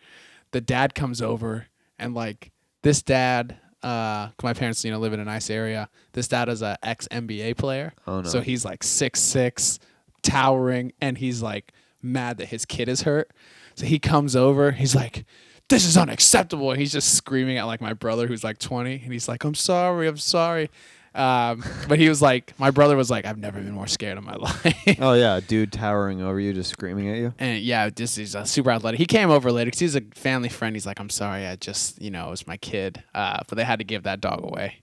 The 0.53 0.61
dad 0.61 0.95
comes 0.95 1.21
over 1.23 1.67
and 1.99 2.15
like 2.15 2.53
this 2.83 3.03
dad 3.03 3.59
uh 3.83 4.29
my 4.43 4.53
parents 4.55 4.85
you 4.85 4.91
know 4.91 4.99
live 4.99 5.13
in 5.13 5.21
a 5.21 5.25
nice 5.25 5.51
area. 5.51 5.89
This 6.13 6.29
dad 6.29 6.49
is 6.49 6.63
a 6.63 6.79
ex 6.83 7.09
nba 7.09 7.57
player. 7.57 7.93
Oh, 8.07 8.21
no. 8.23 8.29
so 8.29 8.41
he's 8.41 8.65
like 8.65 8.83
six 8.83 9.21
six 9.21 9.79
towering 10.23 10.93
and 11.01 11.19
he's 11.19 11.43
like 11.43 11.73
mad 12.03 12.39
that 12.39 12.49
his 12.49 12.65
kid 12.65 12.89
is 12.89 13.03
hurt. 13.03 13.31
So 13.75 13.87
he 13.87 13.99
comes 13.99 14.35
over. 14.35 14.73
He's 14.73 14.95
like 14.95 15.25
this 15.69 15.85
is 15.85 15.97
unacceptable. 15.97 16.71
And 16.71 16.81
he's 16.81 16.93
just 16.93 17.15
screaming 17.15 17.59
at 17.59 17.65
like 17.65 17.81
my 17.81 17.93
brother 17.93 18.27
who's 18.27 18.43
like 18.43 18.59
20 18.59 19.03
and 19.05 19.13
he's 19.13 19.29
like 19.29 19.45
i'm 19.45 19.55
sorry 19.55 20.09
i'm 20.09 20.17
sorry 20.17 20.71
Um, 21.19 21.65
but 21.89 21.99
he 21.99 22.09
was 22.09 22.23
like, 22.23 22.59
my 22.59 22.71
brother 22.71 22.97
was 22.97 23.11
like, 23.11 23.27
I've 23.27 23.39
never 23.39 23.61
been 23.61 23.73
more 23.73 23.87
scared 23.89 24.19
in 24.19 24.25
my 24.25 24.35
life. 24.37 24.99
Oh 25.01 25.15
yeah, 25.15 25.41
dude 25.47 25.73
towering 25.73 26.23
over 26.23 26.39
you, 26.39 26.53
just 26.53 26.71
screaming 26.71 27.09
at 27.09 27.19
you. 27.19 27.35
And 27.39 27.61
yeah, 27.61 27.91
just 27.91 28.17
he's 28.17 28.37
uh, 28.37 28.45
super 28.45 28.71
athletic. 28.71 28.99
He 28.99 29.07
came 29.07 29.31
over 29.31 29.51
later 29.51 29.67
because 29.67 29.81
he's 29.81 29.97
a 29.97 30.03
family 30.15 30.49
friend. 30.49 30.77
He's 30.77 30.87
like, 30.87 31.01
I'm 31.01 31.11
sorry, 31.11 31.47
I 31.47 31.57
just 31.57 32.01
you 32.01 32.11
know 32.11 32.29
it 32.29 32.31
was 32.31 32.47
my 32.47 32.57
kid, 32.57 33.03
uh, 33.15 33.41
but 33.49 33.57
they 33.57 33.65
had 33.65 33.81
to 33.81 33.85
give 33.85 34.05
that 34.05 34.21
dog 34.21 34.45
away. 34.45 34.83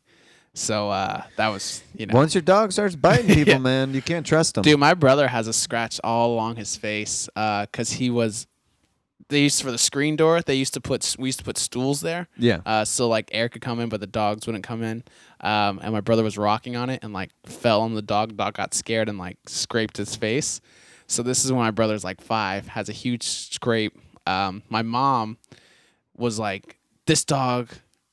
So 0.54 0.89
uh, 0.89 1.24
that 1.38 1.50
was 1.50 1.84
you 1.98 2.06
know. 2.06 2.13
Once 2.15 2.34
your 2.34 2.42
dog 2.42 2.72
starts 2.72 2.96
biting 2.96 3.27
people, 3.34 3.54
Yeah. 3.54 3.60
man, 3.60 3.94
you 3.94 4.01
can't 4.01 4.25
trust 4.25 4.56
them. 4.56 4.63
Dude, 4.63 4.80
my 4.80 4.94
brother 4.94 5.27
has 5.27 5.48
a 5.48 5.54
scratch 5.54 6.00
all 6.04 6.34
along 6.34 6.56
his 6.58 6.75
face 6.75 7.27
because 7.36 7.92
he 7.92 8.10
was. 8.10 8.48
They 9.29 9.41
used 9.41 9.62
for 9.62 9.72
the 9.72 9.77
screen 9.77 10.15
door. 10.15 10.41
They 10.41 10.55
used 10.55 10.74
to 10.75 10.82
put 10.82 11.15
we 11.17 11.29
used 11.29 11.39
to 11.39 11.46
put 11.46 11.58
stools 11.58 12.01
there. 12.01 12.27
Yeah. 12.38 12.62
Uh, 12.65 12.86
so 12.86 13.08
like 13.08 13.29
air 13.32 13.50
could 13.50 13.62
come 13.62 13.79
in, 13.79 13.89
but 13.89 14.00
the 14.00 14.08
dogs 14.08 14.46
wouldn't 14.46 14.63
come 14.63 14.84
in. 14.84 15.03
Um, 15.41 15.79
and 15.82 15.94
my 15.94 16.01
brother 16.01 16.24
was 16.24 16.38
rocking 16.38 16.75
on 16.75 16.89
it 16.89 17.03
and 17.03 17.12
like 17.12 17.32
fell 17.46 17.82
on 17.82 17.96
the 17.96 18.01
dog. 18.01 18.38
Dog 18.38 18.53
got 18.53 18.74
scared 18.74 19.10
and 19.10 19.17
like 19.17 19.38
scraped 19.48 19.98
his 19.98 20.15
face. 20.15 20.62
So 21.08 21.24
this 21.24 21.44
is 21.44 21.51
when 21.51 21.62
my 21.62 21.72
brother's 21.72 22.03
like 22.03 22.22
five, 22.22 22.67
has 22.70 22.89
a 22.89 22.94
huge 22.94 23.24
scrape. 23.24 23.98
Um, 24.27 24.63
my 24.70 24.82
mom 24.82 25.38
was 26.17 26.39
like, 26.39 26.77
"This 27.05 27.24
dog, 27.24 27.70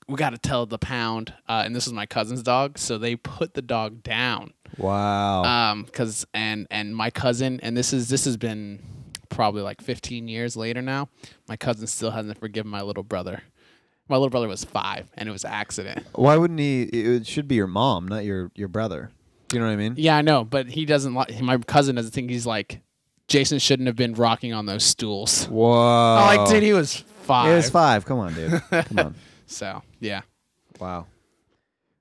we 0.09 0.17
got 0.17 0.31
to 0.31 0.39
tell 0.39 0.67
the 0.67 0.79
pound." 0.79 1.33
Uh, 1.49 1.63
and 1.65 1.75
this 1.75 1.87
is 1.87 1.93
my 1.93 2.05
cousin's 2.05 2.43
dog, 2.43 2.79
so 2.79 2.99
they 2.99 3.17
put 3.17 3.55
the 3.55 3.63
dog 3.63 4.03
down 4.03 4.53
wow. 4.79 5.43
um 5.45 5.85
because 5.85 6.27
and 6.35 6.67
and 6.71 6.95
my 6.95 7.11
cousin 7.11 7.61
and 7.63 7.77
this 7.77 7.93
is 7.93 8.09
this 8.09 8.25
has 8.25 8.37
been 8.37 8.81
probably 9.33 9.63
like 9.63 9.81
15 9.81 10.29
years 10.29 10.57
later 10.57 10.83
now 10.83 11.09
my 11.49 11.57
cousin 11.57 11.87
still 11.87 12.11
hasn't 12.11 12.39
forgiven 12.39 12.71
my 12.71 12.83
little 12.83 13.03
brother 13.03 13.43
my 14.09 14.17
little 14.17 14.31
brother 14.31 14.49
was 14.49 14.65
five 14.65 15.11
and 15.17 15.29
it 15.29 15.33
was 15.33 15.45
an 15.45 15.53
accident 15.53 16.05
Why 16.15 16.37
wouldn't 16.37 16.61
he? 16.61 16.83
It 16.83 17.27
should 17.27 17.49
be 17.49 17.55
your 17.55 17.67
mom, 17.67 18.07
not 18.09 18.25
your 18.25 18.51
your 18.55 18.69
brother. 18.69 19.11
Do 19.49 19.57
you 19.57 19.61
know 19.61 19.67
what 19.67 19.73
I 19.73 19.77
mean? 19.77 19.95
yeah 19.97 20.17
i 20.17 20.23
know 20.23 20.45
but 20.45 20.67
he 20.69 20.85
doesn't 20.85 21.15
like 21.15 21.41
my 21.41 21.59
cousin 21.59 21.97
doesn't 21.97 22.13
think 22.13 22.31
he's 22.31 22.47
like 22.47 22.81
jason 23.29 23.59
shouldn't 23.59 23.87
have 23.87 23.97
been 23.97 24.15
rocking 24.15 24.53
on 24.53 24.67
those 24.67 24.83
stools 24.85 25.47
Whoa. 25.47 26.17
i'm 26.19 26.37
like 26.37 26.49
dude 26.49 26.63
he 26.63 26.73
was 26.73 26.97
five 27.23 27.49
He 27.49 27.55
was 27.55 27.71
five. 27.71 28.05
Come 28.05 28.19
on, 28.19 28.35
dude. 28.35 28.63
Come 28.71 28.99
on. 28.99 29.15
so 29.47 29.83
yeah 30.01 30.23
Wow. 30.81 31.07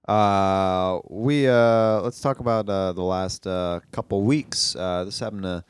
Uh, 0.07 0.99
we 1.09 1.47
uh, 1.47 2.01
let's 2.01 2.19
talk 2.19 2.39
about 2.39 2.67
uh, 2.67 2.91
the 2.93 3.03
last 3.03 3.45
uh, 3.45 3.79
couple 3.91 4.23
weeks. 4.23 4.75
Uh, 4.75 5.03
this 5.05 5.19
happened 5.19 5.45
uh, 5.45 5.61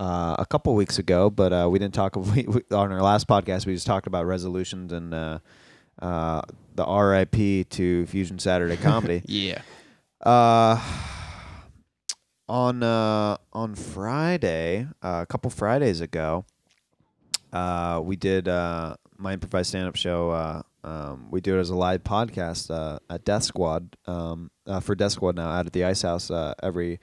uh, 0.00 0.34
a 0.38 0.46
couple 0.46 0.74
weeks 0.74 0.98
ago, 0.98 1.28
but 1.28 1.52
uh, 1.52 1.68
we 1.70 1.78
didn't 1.78 1.94
talk. 1.94 2.16
We, 2.34 2.42
we, 2.44 2.62
on 2.72 2.90
our 2.90 3.02
last 3.02 3.28
podcast, 3.28 3.66
we 3.66 3.74
just 3.74 3.86
talked 3.86 4.06
about 4.06 4.24
resolutions 4.24 4.92
and 4.92 5.12
uh, 5.12 5.38
uh, 6.00 6.40
the 6.74 6.86
RIP 6.86 7.68
to 7.70 8.06
Fusion 8.06 8.38
Saturday 8.38 8.76
Comedy. 8.88 9.22
yeah 9.26 9.60
Uh, 10.22 10.80
on 12.48 12.82
uh, 12.82 13.36
on 13.52 13.74
Friday, 13.74 14.88
uh, 15.02 15.20
a 15.22 15.26
couple 15.26 15.50
Fridays 15.50 16.00
ago, 16.00 16.44
uh, 17.52 18.00
we 18.02 18.16
did 18.16 18.48
uh, 18.48 18.96
my 19.18 19.34
improvised 19.34 19.68
stand 19.68 19.86
up 19.86 19.96
show. 19.96 20.30
Uh, 20.30 20.62
um, 20.82 21.28
we 21.30 21.42
do 21.42 21.58
it 21.58 21.60
as 21.60 21.68
a 21.68 21.76
live 21.76 22.02
podcast 22.02 22.70
uh, 22.70 22.98
at 23.10 23.24
Death 23.24 23.42
Squad 23.42 23.96
um, 24.06 24.50
uh, 24.66 24.80
for 24.80 24.94
Death 24.94 25.12
Squad 25.12 25.36
now 25.36 25.50
out 25.50 25.66
at 25.66 25.74
the 25.74 25.84
Ice 25.84 26.02
House 26.02 26.30
uh, 26.30 26.54
every 26.62 26.98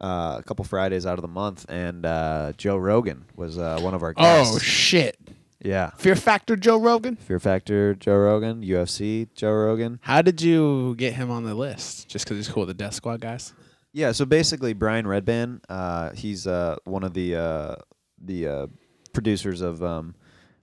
uh, 0.00 0.36
a 0.38 0.42
couple 0.42 0.64
Fridays 0.64 1.06
out 1.06 1.18
of 1.18 1.22
the 1.22 1.28
month. 1.28 1.66
And 1.68 2.04
uh, 2.06 2.52
Joe 2.56 2.76
Rogan 2.76 3.24
was 3.36 3.58
uh, 3.58 3.78
one 3.80 3.94
of 3.94 4.02
our 4.02 4.12
guests. 4.14 4.54
oh 4.54 4.58
shit 4.58 5.18
yeah. 5.62 5.90
fear 5.98 6.16
factor 6.16 6.56
joe 6.56 6.78
rogan 6.78 7.16
Fear 7.16 7.38
Factor, 7.38 7.94
Joe 7.94 8.16
Rogan, 8.16 8.62
UFC, 8.62 9.28
Joe 9.34 9.52
Rogan. 9.52 9.98
how 10.02 10.22
did 10.22 10.40
you 10.40 10.94
get 10.96 11.12
him 11.12 11.30
on 11.30 11.44
the 11.44 11.54
list 11.54 12.08
just 12.08 12.24
because 12.24 12.38
he's 12.38 12.48
cool 12.48 12.62
with 12.62 12.68
the 12.68 12.74
death 12.82 12.94
squad 12.94 13.20
guys 13.20 13.52
Yeah, 13.92 14.12
so 14.12 14.24
basically, 14.24 14.72
Brian 14.72 15.04
Redban, 15.04 15.60
uh, 15.68 16.12
he's 16.14 16.46
uh, 16.46 16.76
one 16.84 17.02
of 17.02 17.12
the 17.12 17.34
uh, 17.36 17.74
the 18.22 18.46
uh, 18.48 18.66
producers 19.12 19.60
of 19.60 19.82
um, 19.82 20.14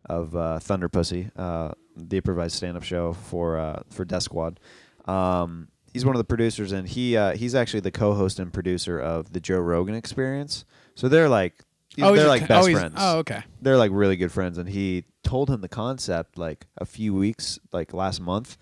of 0.05 0.33
uh, 0.35 0.59
Thunder 0.59 0.87
Pussy, 0.89 1.29
uh, 1.35 1.71
the 1.95 2.17
improvised 2.17 2.55
stand-up 2.55 2.83
show 2.83 3.13
for 3.13 3.57
uh, 3.59 3.81
for 3.89 4.05
Death 4.05 4.23
Squad. 4.23 4.59
Um, 5.05 5.67
he's 5.97 6.05
one 6.05 6.15
of 6.15 6.19
the 6.19 6.23
producers, 6.25 6.71
and 6.71 6.87
he 6.87 7.17
uh, 7.17 7.35
he's 7.35 7.55
actually 7.55 7.79
the 7.79 7.91
co-host 7.91 8.39
and 8.39 8.53
producer 8.53 8.99
of 8.99 9.33
the 9.33 9.39
Joe 9.39 9.59
Rogan 9.59 9.95
Experience. 9.95 10.63
So 10.95 11.07
they're 11.07 11.29
like 11.29 11.63
Oh, 11.99 12.15
they're 12.15 12.27
like 12.27 12.47
best 12.47 12.69
oh, 12.69 12.71
friends. 12.71 12.93
oh 12.97 13.17
okay 13.19 13.43
They're 13.61 13.77
like 13.77 13.91
really 13.91 14.15
good 14.15 14.31
friends, 14.31 14.57
and 14.57 14.69
he 14.69 15.05
told 15.23 15.49
him 15.49 15.61
the 15.61 15.69
concept 15.69 16.37
like 16.37 16.67
a 16.77 16.85
few 16.85 17.13
weeks, 17.15 17.57
like 17.71 17.93
last 17.93 18.21
month, 18.21 18.57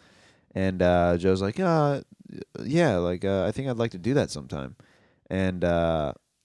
and 0.54 0.82
uh, 0.82 1.18
Joe's 1.18 1.42
like, 1.42 1.60
uh, 1.60 2.01
yeah, 2.63 2.96
like 2.98 3.25
uh, 3.25 3.44
I 3.46 3.51
think 3.51 3.68
I'd 3.68 3.77
like 3.77 3.92
to 3.92 3.98
do 3.98 4.13
that 4.13 4.32
sometime, 4.32 4.75
and 5.30 5.60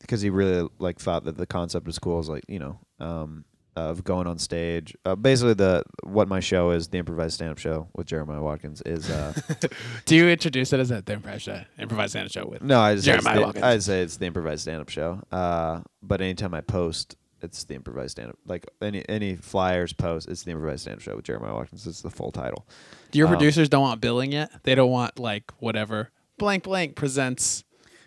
because 0.01 0.21
he 0.21 0.31
really 0.31 0.69
like 0.79 0.99
thought 0.99 1.25
that 1.25 1.37
the 1.37 1.47
concept 1.47 1.87
was 1.87 1.99
cool, 1.99 2.15
I 2.15 2.19
was 2.19 2.29
like, 2.29 2.45
you 2.49 2.59
know, 2.59 2.81
um, 2.99 3.45
of 3.77 4.05
going 4.05 4.27
on 4.27 4.39
stage. 4.39 4.97
Uh, 5.05 5.15
basically, 5.15 5.55
the 5.55 5.83
what 6.03 6.29
my 6.29 6.41
show 6.41 6.71
is, 6.71 6.89
the 6.89 6.99
improvised 6.99 7.35
stand-up 7.35 7.59
show 7.59 7.89
with 7.95 8.07
Jeremiah 8.07 8.43
Watkins 8.43 8.83
is. 8.87 9.09
Uh, 9.11 9.33
Do 10.07 10.17
you 10.17 10.29
introduce 10.29 10.73
it 10.73 10.81
as 10.81 10.91
a 10.91 11.03
the 11.03 11.13
improvised 11.15 11.49
improvised 11.79 12.13
stand 12.13 12.31
show 12.31 12.47
with? 12.47 12.63
no, 12.63 12.81
I 12.81 12.95
just 12.95 13.05
say 13.07 13.13
Jeremiah 13.13 13.35
the, 13.37 13.43
Watkins. 13.43 13.65
I'd 13.65 13.83
say 13.83 14.03
it's 14.03 14.17
the 14.17 14.27
improvised 14.27 14.63
stand-up 14.63 14.89
show. 14.89 15.23
Uh, 15.33 15.81
but 16.03 16.21
anytime 16.21 16.55
I 16.55 16.61
post. 16.61 17.17
It's 17.43 17.65
the 17.65 17.75
improvised 17.75 18.11
stand-up. 18.11 18.37
Like 18.45 18.67
any 18.83 19.03
any 19.09 19.35
flyers 19.35 19.95
post, 19.95 20.29
it's 20.29 20.43
the 20.43 20.51
improvised 20.51 20.83
stand-up 20.83 21.01
show 21.01 21.17
with 21.17 21.25
Jeremiah 21.25 21.55
Watkins. 21.55 21.87
It's 21.87 22.03
the 22.03 22.11
full 22.11 22.31
title. 22.33 22.67
Your 23.15 23.29
Um, 23.29 23.33
producers 23.33 23.71
don't 23.71 23.81
want 23.81 24.03
billing 24.03 24.33
yet. 24.33 24.51
They 24.65 24.75
don't 24.75 24.91
want 24.91 25.19
like 25.19 25.51
whatever 25.59 26.11
blank 26.39 26.65
blank 26.65 26.97
presents. 26.97 27.65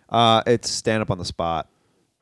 Uh, 0.07 0.43
it's 0.45 0.69
stand 0.69 1.01
up 1.01 1.09
on 1.09 1.17
the 1.17 1.25
spot. 1.25 1.67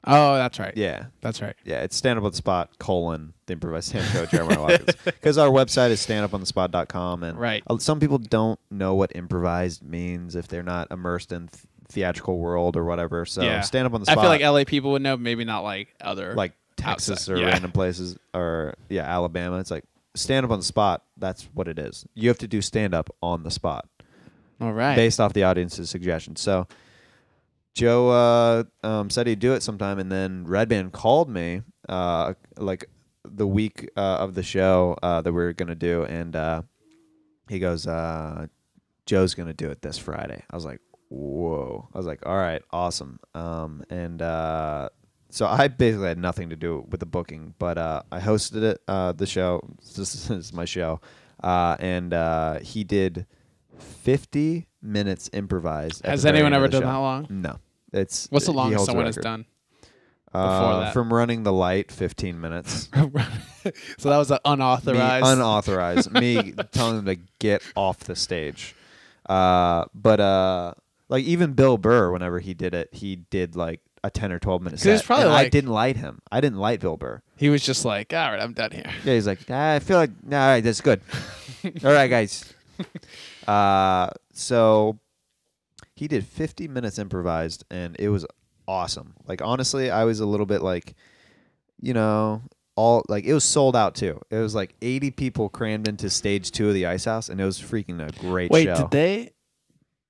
Oh, 0.06 0.36
that's 0.36 0.58
right. 0.60 0.76
Yeah, 0.76 1.06
that's 1.22 1.42
right. 1.42 1.56
yeah, 1.64 1.82
it's 1.84 1.96
stand 1.96 2.18
up 2.18 2.26
on 2.26 2.32
the 2.32 2.38
spot 2.38 2.80
colon 2.80 3.34
the 3.46 3.54
improvised 3.54 3.90
stand 3.90 4.08
show 4.12 4.26
Jeremiah 4.26 4.60
Watkins 4.62 4.96
because 5.06 5.38
our 5.38 5.50
website 5.50 5.90
is 5.92 6.06
standuponthespot.com 6.06 7.24
and 7.24 7.38
Right. 7.40 7.64
uh, 7.68 7.78
some 7.78 8.00
people 8.00 8.18
don't 8.18 8.60
know 8.70 8.96
what 8.96 9.16
improvised 9.16 9.84
means 9.84 10.36
if 10.36 10.48
they're 10.48 10.64
not 10.64 10.88
immersed 10.92 11.32
in 11.32 11.48
th- 11.50 11.64
theatrical 11.90 12.38
world 12.40 12.76
or 12.78 12.84
whatever. 12.86 13.26
So 13.26 13.42
yeah. 13.44 13.62
stand 13.62 13.86
up 13.86 13.94
on 13.94 14.02
the 14.04 14.12
I 14.12 14.16
feel 14.16 14.24
like 14.26 14.42
LA 14.42 14.64
people 14.66 14.92
would 14.92 15.02
know, 15.02 15.18
maybe 15.18 15.44
not 15.46 15.62
like 15.62 15.94
other 16.02 16.34
like 16.34 16.54
Texas 16.78 17.30
outside- 17.30 17.34
or 17.34 17.38
yeah. 17.38 17.48
random 17.50 17.72
places 17.72 18.18
or 18.34 18.74
yeah 18.90 19.04
Alabama. 19.04 19.60
It's 19.60 19.70
like 19.72 19.84
stand 20.16 20.46
up 20.46 20.52
on 20.52 20.60
the 20.60 20.66
spot. 20.66 21.04
That's 21.18 21.44
what 21.54 21.68
it 21.68 21.78
is. 21.78 22.06
You 22.16 22.30
have 22.30 22.38
to 22.40 22.48
do 22.48 22.62
stand 22.62 22.94
up 22.94 23.10
on 23.22 23.44
the 23.44 23.52
spot. 23.52 23.88
All 24.60 24.74
right. 24.74 24.96
based 24.96 25.20
off 25.20 25.34
the 25.34 25.44
audience's 25.44 25.90
suggestions. 25.90 26.40
So 26.40 26.68
Joe 27.74 28.10
uh, 28.10 28.64
um, 28.86 29.10
said 29.10 29.28
he'd 29.28 29.40
do 29.40 29.54
it 29.54 29.64
sometime, 29.64 30.00
and 30.00 30.12
then 30.12 30.46
Redban 30.46 30.92
called 30.92 31.30
me 31.30 31.62
uh, 31.88 32.34
like 32.58 32.90
the 33.24 33.48
week 33.48 33.90
uh, 33.96 34.18
of 34.18 34.36
the 34.36 34.44
show 34.44 34.98
uh, 35.02 35.22
that 35.22 35.32
we 35.32 35.38
were 35.42 35.54
gonna 35.54 35.76
do, 35.76 36.04
and 36.04 36.36
uh, 36.36 36.62
he 37.48 37.60
goes, 37.60 37.88
uh, 37.88 38.48
"Joe's 39.06 39.36
gonna 39.36 39.54
do 39.54 39.70
it 39.70 39.82
this 39.82 39.98
Friday." 39.98 40.44
I 40.50 40.56
was 40.56 40.66
like, 40.66 40.82
"Whoa!" 41.10 41.88
I 41.94 41.98
was 41.98 42.06
like, 42.06 42.26
"All 42.26 42.38
right, 42.38 42.62
awesome." 42.72 43.20
Um, 43.34 43.84
and 43.90 44.20
so 45.30 45.48
I 45.48 45.70
basically 45.70 46.10
had 46.10 46.18
nothing 46.18 46.50
to 46.50 46.58
do 46.58 46.86
with 46.90 47.00
the 47.00 47.06
booking, 47.06 47.54
but 47.58 47.78
I 47.78 48.20
hosted 48.20 48.64
it, 48.64 48.86
the 49.18 49.26
show. 49.26 49.62
This 49.96 50.30
is 50.30 50.52
my 50.52 50.66
show, 50.66 51.00
and 51.42 52.62
he 52.66 52.84
did 52.84 53.28
fifty 53.78 54.68
minutes 54.82 55.30
improvised. 55.34 56.04
at 56.06 56.12
Has 56.12 56.24
the 56.24 56.28
very 56.28 56.38
anyone 56.40 56.54
end 56.54 56.64
of 56.64 56.68
ever 56.70 56.72
the 56.72 56.80
done 56.80 56.82
show. 56.82 56.94
that 56.94 56.98
long? 57.00 57.28
No, 57.30 57.60
it's 57.94 58.28
What's 58.30 58.46
the 58.46 58.52
he 58.52 58.58
longest 58.58 58.78
holds 58.78 58.88
someone 58.90 59.06
has 59.06 59.18
record. 59.18 59.24
done? 59.30 59.46
Uh, 60.34 60.80
that? 60.80 60.94
From 60.94 61.14
running 61.14 61.44
the 61.44 61.52
light, 61.52 61.92
fifteen 61.92 62.40
minutes. 62.40 62.88
so 63.98 64.10
that 64.10 64.18
was 64.18 64.32
an 64.32 64.40
unauthorized. 64.46 65.26
Me 65.26 65.32
unauthorized. 65.32 66.12
me 66.14 66.54
telling 66.72 66.96
them 67.04 67.06
to 67.18 67.22
get 67.40 67.62
off 67.76 68.00
the 68.00 68.16
stage. 68.16 68.74
Uh, 69.28 69.86
but 69.94 70.20
uh, 70.22 70.74
like 71.10 71.26
even 71.26 71.52
Bill 71.54 71.78
Burr, 71.78 72.12
whenever 72.12 72.40
he 72.40 72.54
did 72.54 72.74
it, 72.74 72.90
he 72.94 73.18
did 73.18 73.58
like 73.58 73.82
a 74.06 74.10
ten 74.10 74.32
or 74.32 74.40
twelve 74.40 74.62
minute 74.62 74.78
'Cause 74.78 74.86
it's 74.86 75.02
set. 75.02 75.06
probably 75.08 75.26
and 75.26 75.34
I 75.34 75.44
like- 75.44 75.52
didn't 75.52 75.70
light 75.72 75.98
him. 75.98 76.22
I 76.32 76.40
didn't 76.40 76.60
light 76.60 76.80
Bill 76.80 76.96
Burr. 76.96 77.22
he 77.36 77.50
was 77.50 77.62
just 77.62 77.84
like, 77.84 78.14
all 78.14 78.32
right, 78.32 78.40
I'm 78.42 78.54
done 78.54 78.72
here. 78.72 78.90
Yeah, 79.04 79.14
he's 79.16 79.28
like, 79.28 79.40
ah, 79.50 79.74
I 79.74 79.80
feel 79.80 79.98
like, 79.98 80.12
nah, 80.24 80.42
all 80.44 80.48
right, 80.48 80.64
that's 80.64 80.80
good. 80.80 81.02
all 81.84 81.92
right, 81.92 82.08
guys. 82.10 82.54
Uh, 83.48 84.10
so 84.34 85.00
he 85.96 86.08
did 86.08 86.26
50 86.26 86.68
minutes 86.68 87.00
improvised, 87.00 87.64
and 87.70 87.96
it 88.00 88.10
was 88.10 88.26
awesome. 88.68 89.16
Like 89.28 89.42
honestly, 89.42 89.92
I 89.92 90.04
was 90.04 90.20
a 90.20 90.26
little 90.26 90.46
bit 90.46 90.62
like, 90.62 90.96
you 91.80 91.94
know, 91.94 92.42
all 92.76 93.04
like 93.10 93.26
it 93.26 93.34
was 93.34 93.44
sold 93.44 93.76
out 93.76 93.96
too. 93.96 94.20
It 94.30 94.38
was 94.38 94.56
like 94.56 94.74
80 94.82 95.12
people 95.12 95.50
crammed 95.50 95.88
into 95.88 96.10
stage 96.10 96.52
two 96.52 96.68
of 96.70 96.74
the 96.74 96.86
Ice 96.86 97.06
House, 97.06 97.30
and 97.30 97.40
it 97.42 97.46
was 97.46 97.60
freaking 97.60 98.06
a 98.08 98.12
great 98.20 98.50
show. 98.50 98.54
Wait, 98.54 98.66
show. 98.66 98.76
did 98.76 98.92
they? 98.92 99.32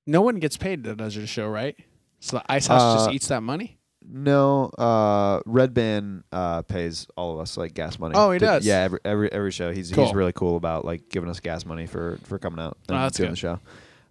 No 0.08 0.22
one 0.22 0.38
gets 0.38 0.58
paid 0.58 0.84
that 0.84 0.98
does 0.98 1.16
your 1.16 1.28
show, 1.28 1.48
right? 1.48 1.76
So 2.20 2.38
the 2.38 2.52
Ice 2.52 2.68
House 2.68 2.96
just 2.96 3.10
Uh, 3.10 3.14
eats 3.14 3.28
that 3.28 3.42
money. 3.42 3.80
No, 4.14 4.66
uh, 4.78 5.40
Redban 5.44 6.24
uh, 6.34 6.64
pays 6.64 7.08
all 7.16 7.34
of 7.34 7.40
us 7.40 7.56
like 7.56 7.74
gas 7.74 7.98
money. 7.98 8.14
Oh, 8.18 8.32
he 8.32 8.40
does? 8.40 8.66
Yeah, 8.66 8.82
every 8.82 9.00
every 9.06 9.32
every 9.32 9.52
show. 9.52 9.72
He's 9.72 9.90
Cool. 9.92 10.06
he's 10.06 10.14
really 10.14 10.34
cool 10.34 10.58
about 10.58 10.84
like 10.84 11.08
giving 11.10 11.30
us 11.30 11.40
gas 11.40 11.66
money 11.66 11.86
for 11.88 12.20
for 12.24 12.38
coming 12.38 12.60
out 12.60 12.78
and 12.90 12.98
Oh, 12.98 13.02
that's 13.04 13.16
doing 13.18 13.30
good. 13.30 13.38
the 13.38 13.60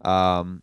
show. 0.04 0.10
Um, 0.10 0.62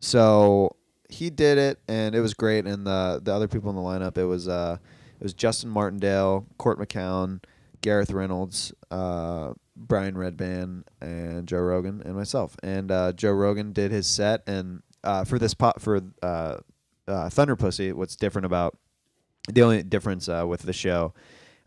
so 0.00 0.76
he 1.08 1.30
did 1.30 1.58
it, 1.58 1.78
and 1.86 2.14
it 2.14 2.20
was 2.20 2.34
great. 2.34 2.66
And 2.66 2.84
the 2.86 3.20
the 3.22 3.32
other 3.32 3.46
people 3.48 3.70
in 3.70 3.76
the 3.76 3.82
lineup, 3.82 4.18
it 4.18 4.24
was 4.24 4.48
uh, 4.48 4.78
it 5.20 5.22
was 5.22 5.32
Justin 5.34 5.70
Martindale, 5.70 6.46
Court 6.58 6.78
McCown, 6.80 7.40
Gareth 7.82 8.10
Reynolds, 8.10 8.72
uh, 8.90 9.52
Brian 9.76 10.14
Redban, 10.14 10.82
and 11.00 11.46
Joe 11.46 11.58
Rogan, 11.60 12.02
and 12.04 12.16
myself. 12.16 12.56
And 12.64 12.90
uh, 12.90 13.12
Joe 13.12 13.32
Rogan 13.32 13.72
did 13.72 13.92
his 13.92 14.08
set, 14.08 14.42
and 14.48 14.82
uh, 15.04 15.22
for 15.24 15.38
this 15.38 15.54
pot 15.54 15.80
for 15.80 16.00
uh, 16.22 16.56
uh, 17.08 17.28
Thunder 17.30 17.56
Pussy, 17.56 17.92
what's 17.92 18.16
different 18.16 18.46
about 18.46 18.76
the 19.48 19.62
only 19.62 19.82
difference 19.82 20.28
uh, 20.28 20.44
with 20.46 20.62
the 20.62 20.72
show 20.72 21.12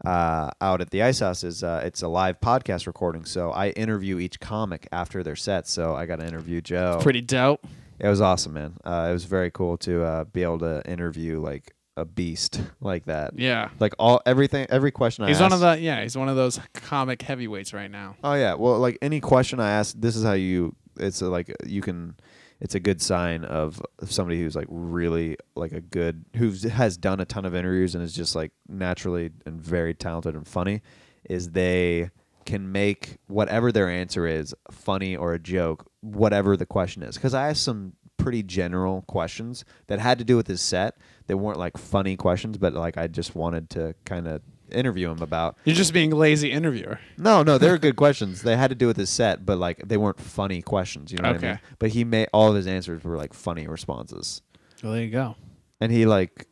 uh, 0.06 0.50
out 0.62 0.82
at 0.82 0.90
the 0.92 1.04
Ice 1.04 1.20
House 1.20 1.44
is 1.44 1.64
uh, 1.64 1.82
it's 1.86 2.02
a 2.02 2.08
live 2.08 2.40
podcast 2.40 2.88
recording. 2.88 3.26
So 3.26 3.52
I 3.52 3.70
interview 3.70 4.20
each 4.20 4.40
comic 4.40 4.88
after 4.92 5.24
their 5.24 5.36
set. 5.36 5.68
So 5.68 5.96
I 5.96 6.06
got 6.06 6.18
to 6.18 6.26
interview 6.26 6.62
Joe. 6.62 7.00
Pretty 7.02 7.22
dope. 7.22 7.66
It 8.00 8.08
was 8.08 8.20
awesome, 8.22 8.54
man. 8.54 8.74
Uh, 8.84 9.08
it 9.10 9.14
was 9.14 9.24
very 9.26 9.52
cool 9.52 9.78
to 9.80 10.04
uh, 10.04 10.24
be 10.26 10.44
able 10.44 10.60
to 10.60 10.82
interview 10.90 11.40
like 11.40 11.74
a 11.98 12.04
beast 12.04 12.62
like 12.82 13.06
that. 13.06 13.40
Yeah. 13.40 13.70
Like 13.80 13.94
all 13.98 14.22
everything, 14.26 14.68
every 14.70 14.92
question 14.92 15.24
I 15.24 15.30
He's 15.30 15.40
one 15.40 15.54
of 15.54 15.64
asked- 15.64 15.80
the 15.80 15.84
yeah, 15.84 16.02
he's 16.04 16.18
one 16.18 16.28
of 16.28 16.36
those 16.36 16.60
comic 16.74 17.22
heavyweights 17.22 17.74
right 17.74 17.90
now. 17.90 18.16
Oh 18.24 18.34
yeah. 18.34 18.54
Well, 18.56 18.80
like 18.80 18.98
any 19.02 19.22
question 19.22 19.60
I 19.62 19.72
ask, 19.72 19.96
this 19.98 20.16
is 20.16 20.24
how 20.24 20.34
you. 20.34 20.76
It's 20.98 21.22
a, 21.22 21.28
like 21.30 21.54
you 21.66 21.82
can. 21.82 22.16
It's 22.60 22.76
a 22.76 22.80
good 22.80 23.02
sign 23.02 23.44
of 23.44 23.82
somebody 24.06 24.42
who's 24.42 24.56
like 24.56 24.68
really 24.70 25.38
like 25.56 25.72
a 25.72 25.82
good 25.82 26.26
who 26.36 26.52
has 26.70 26.98
done 26.98 27.20
a 27.20 27.26
ton 27.26 27.46
of 27.46 27.54
interviews 27.54 27.96
and 27.96 28.04
is 28.04 28.14
just 28.14 28.36
like 28.36 28.52
naturally 28.68 29.32
and 29.46 29.62
very 29.62 29.94
talented 29.94 30.36
and 30.36 30.48
funny. 30.48 30.82
Is 31.30 31.52
they 31.52 32.12
can 32.46 32.72
make 32.72 33.18
whatever 33.28 33.72
their 33.72 33.90
answer 33.90 34.28
is 34.28 34.54
funny 34.72 35.16
or 35.16 35.34
a 35.34 35.40
joke, 35.40 35.90
whatever 36.02 36.56
the 36.56 36.66
question 36.66 37.04
is. 37.04 37.16
Because 37.16 37.34
I 37.34 37.50
asked 37.50 37.64
some 37.64 37.94
pretty 38.18 38.44
general 38.44 39.02
questions 39.04 39.66
that 39.88 40.00
had 40.00 40.18
to 40.20 40.24
do 40.24 40.38
with 40.38 40.48
his 40.48 40.62
set. 40.62 40.98
They 41.28 41.34
weren't 41.34 41.60
like 41.60 41.78
funny 41.78 42.16
questions, 42.16 42.58
but 42.58 42.74
like 42.74 42.98
I 42.98 43.08
just 43.08 43.36
wanted 43.36 43.70
to 43.72 43.96
kind 44.06 44.28
of 44.28 44.42
interview 44.72 45.10
him 45.12 45.22
about 45.22 45.58
You're 45.66 45.76
just 45.76 45.94
being 45.94 46.12
a 46.12 46.16
lazy 46.16 46.52
interviewer. 46.52 47.00
no, 47.18 47.44
no, 47.44 47.58
they 47.58 47.70
were 47.70 47.78
good 47.88 47.96
questions. 47.96 48.42
They 48.42 48.56
had 48.58 48.70
to 48.70 48.76
do 48.76 48.88
with 48.88 48.98
his 48.98 49.10
set, 49.10 49.46
but 49.46 49.58
like 49.58 49.88
they 49.88 49.98
weren't 49.98 50.20
funny 50.20 50.62
questions. 50.62 51.12
You 51.12 51.20
know 51.20 51.30
what 51.30 51.38
I 51.38 51.42
mean? 51.42 51.52
Okay. 51.52 51.62
But 51.80 51.90
he 51.92 52.04
made 52.04 52.28
all 52.34 52.50
of 52.50 52.56
his 52.56 52.68
answers 52.68 53.04
were 53.04 53.18
like 53.18 53.34
funny 53.34 53.68
responses, 53.68 54.42
Well, 54.84 54.94
there 54.94 55.04
you 55.04 55.12
go. 55.12 55.36
and 55.80 55.92
he 55.92 56.06
like, 56.06 56.48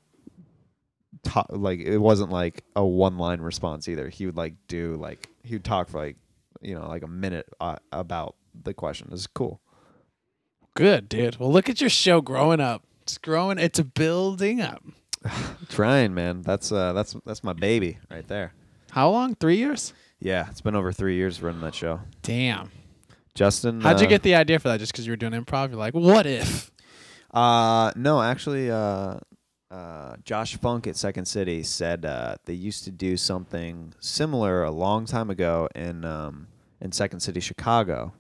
ta- 1.24 1.46
like 1.50 1.80
it 1.80 1.98
wasn't 1.98 2.32
like 2.32 2.64
a 2.76 2.86
one 2.86 3.18
line 3.18 3.42
response 3.42 3.88
either. 3.88 4.10
He 4.10 4.26
would 4.26 4.38
like 4.38 4.54
do 4.68 4.96
like 4.96 5.30
he 5.44 5.56
would 5.56 5.64
talk 5.66 5.90
for 5.90 6.00
like 6.00 6.18
you 6.62 6.76
know 6.76 6.88
like 6.88 7.04
a 7.04 7.08
minute 7.08 7.48
uh, 7.60 7.78
about 7.92 8.36
the 8.64 8.74
question. 8.74 9.10
It's 9.12 9.28
cool. 9.28 9.60
Good, 10.76 11.08
dude. 11.10 11.38
Well, 11.38 11.52
look 11.52 11.70
at 11.70 11.82
your 11.82 11.90
show 11.90 12.20
growing 12.22 12.60
up. 12.60 12.84
It's 13.04 13.18
growing. 13.18 13.60
It's 13.60 13.80
building 13.80 14.60
up. 14.62 14.82
Trying, 15.70 16.14
man. 16.14 16.42
That's 16.42 16.72
uh 16.72 16.94
that's 16.94 17.16
that's 17.26 17.44
my 17.44 17.54
baby 17.54 17.98
right 18.10 18.28
there. 18.28 18.54
How 18.92 19.10
long? 19.10 19.36
Three 19.36 19.58
years? 19.58 19.94
Yeah, 20.20 20.48
it's 20.50 20.62
been 20.62 20.76
over 20.76 20.92
three 20.92 21.16
years 21.16 21.42
running 21.42 21.62
that 21.62 21.76
show. 21.76 22.00
Damn. 22.22 22.72
Justin, 23.36 23.82
How'd 23.82 24.00
you 24.00 24.06
uh, 24.06 24.10
get 24.10 24.22
the 24.22 24.36
idea 24.36 24.60
for 24.60 24.68
that? 24.68 24.80
Just 24.80 24.92
because 24.92 25.08
you 25.08 25.12
were 25.12 25.18
doing 25.18 25.34
improv? 25.34 25.70
You're 25.70 25.80
like, 25.80 25.94
what 25.96 26.26
if? 26.26 26.72
Uh 27.32 27.92
no, 27.96 28.22
actually 28.22 28.70
uh 28.70 29.18
uh 29.72 30.16
Josh 30.24 30.56
Funk 30.58 30.86
at 30.86 30.96
Second 30.96 31.26
City 31.26 31.64
said 31.64 32.06
uh 32.06 32.36
they 32.46 32.54
used 32.54 32.84
to 32.84 32.92
do 32.92 33.18
something 33.18 33.94
similar 34.00 34.64
a 34.64 34.72
long 34.72 35.06
time 35.06 35.30
ago 35.32 35.68
in 35.74 36.06
um 36.06 36.48
in 36.80 36.92
Second 36.92 37.22
City, 37.22 37.40
Chicago. 37.40 38.14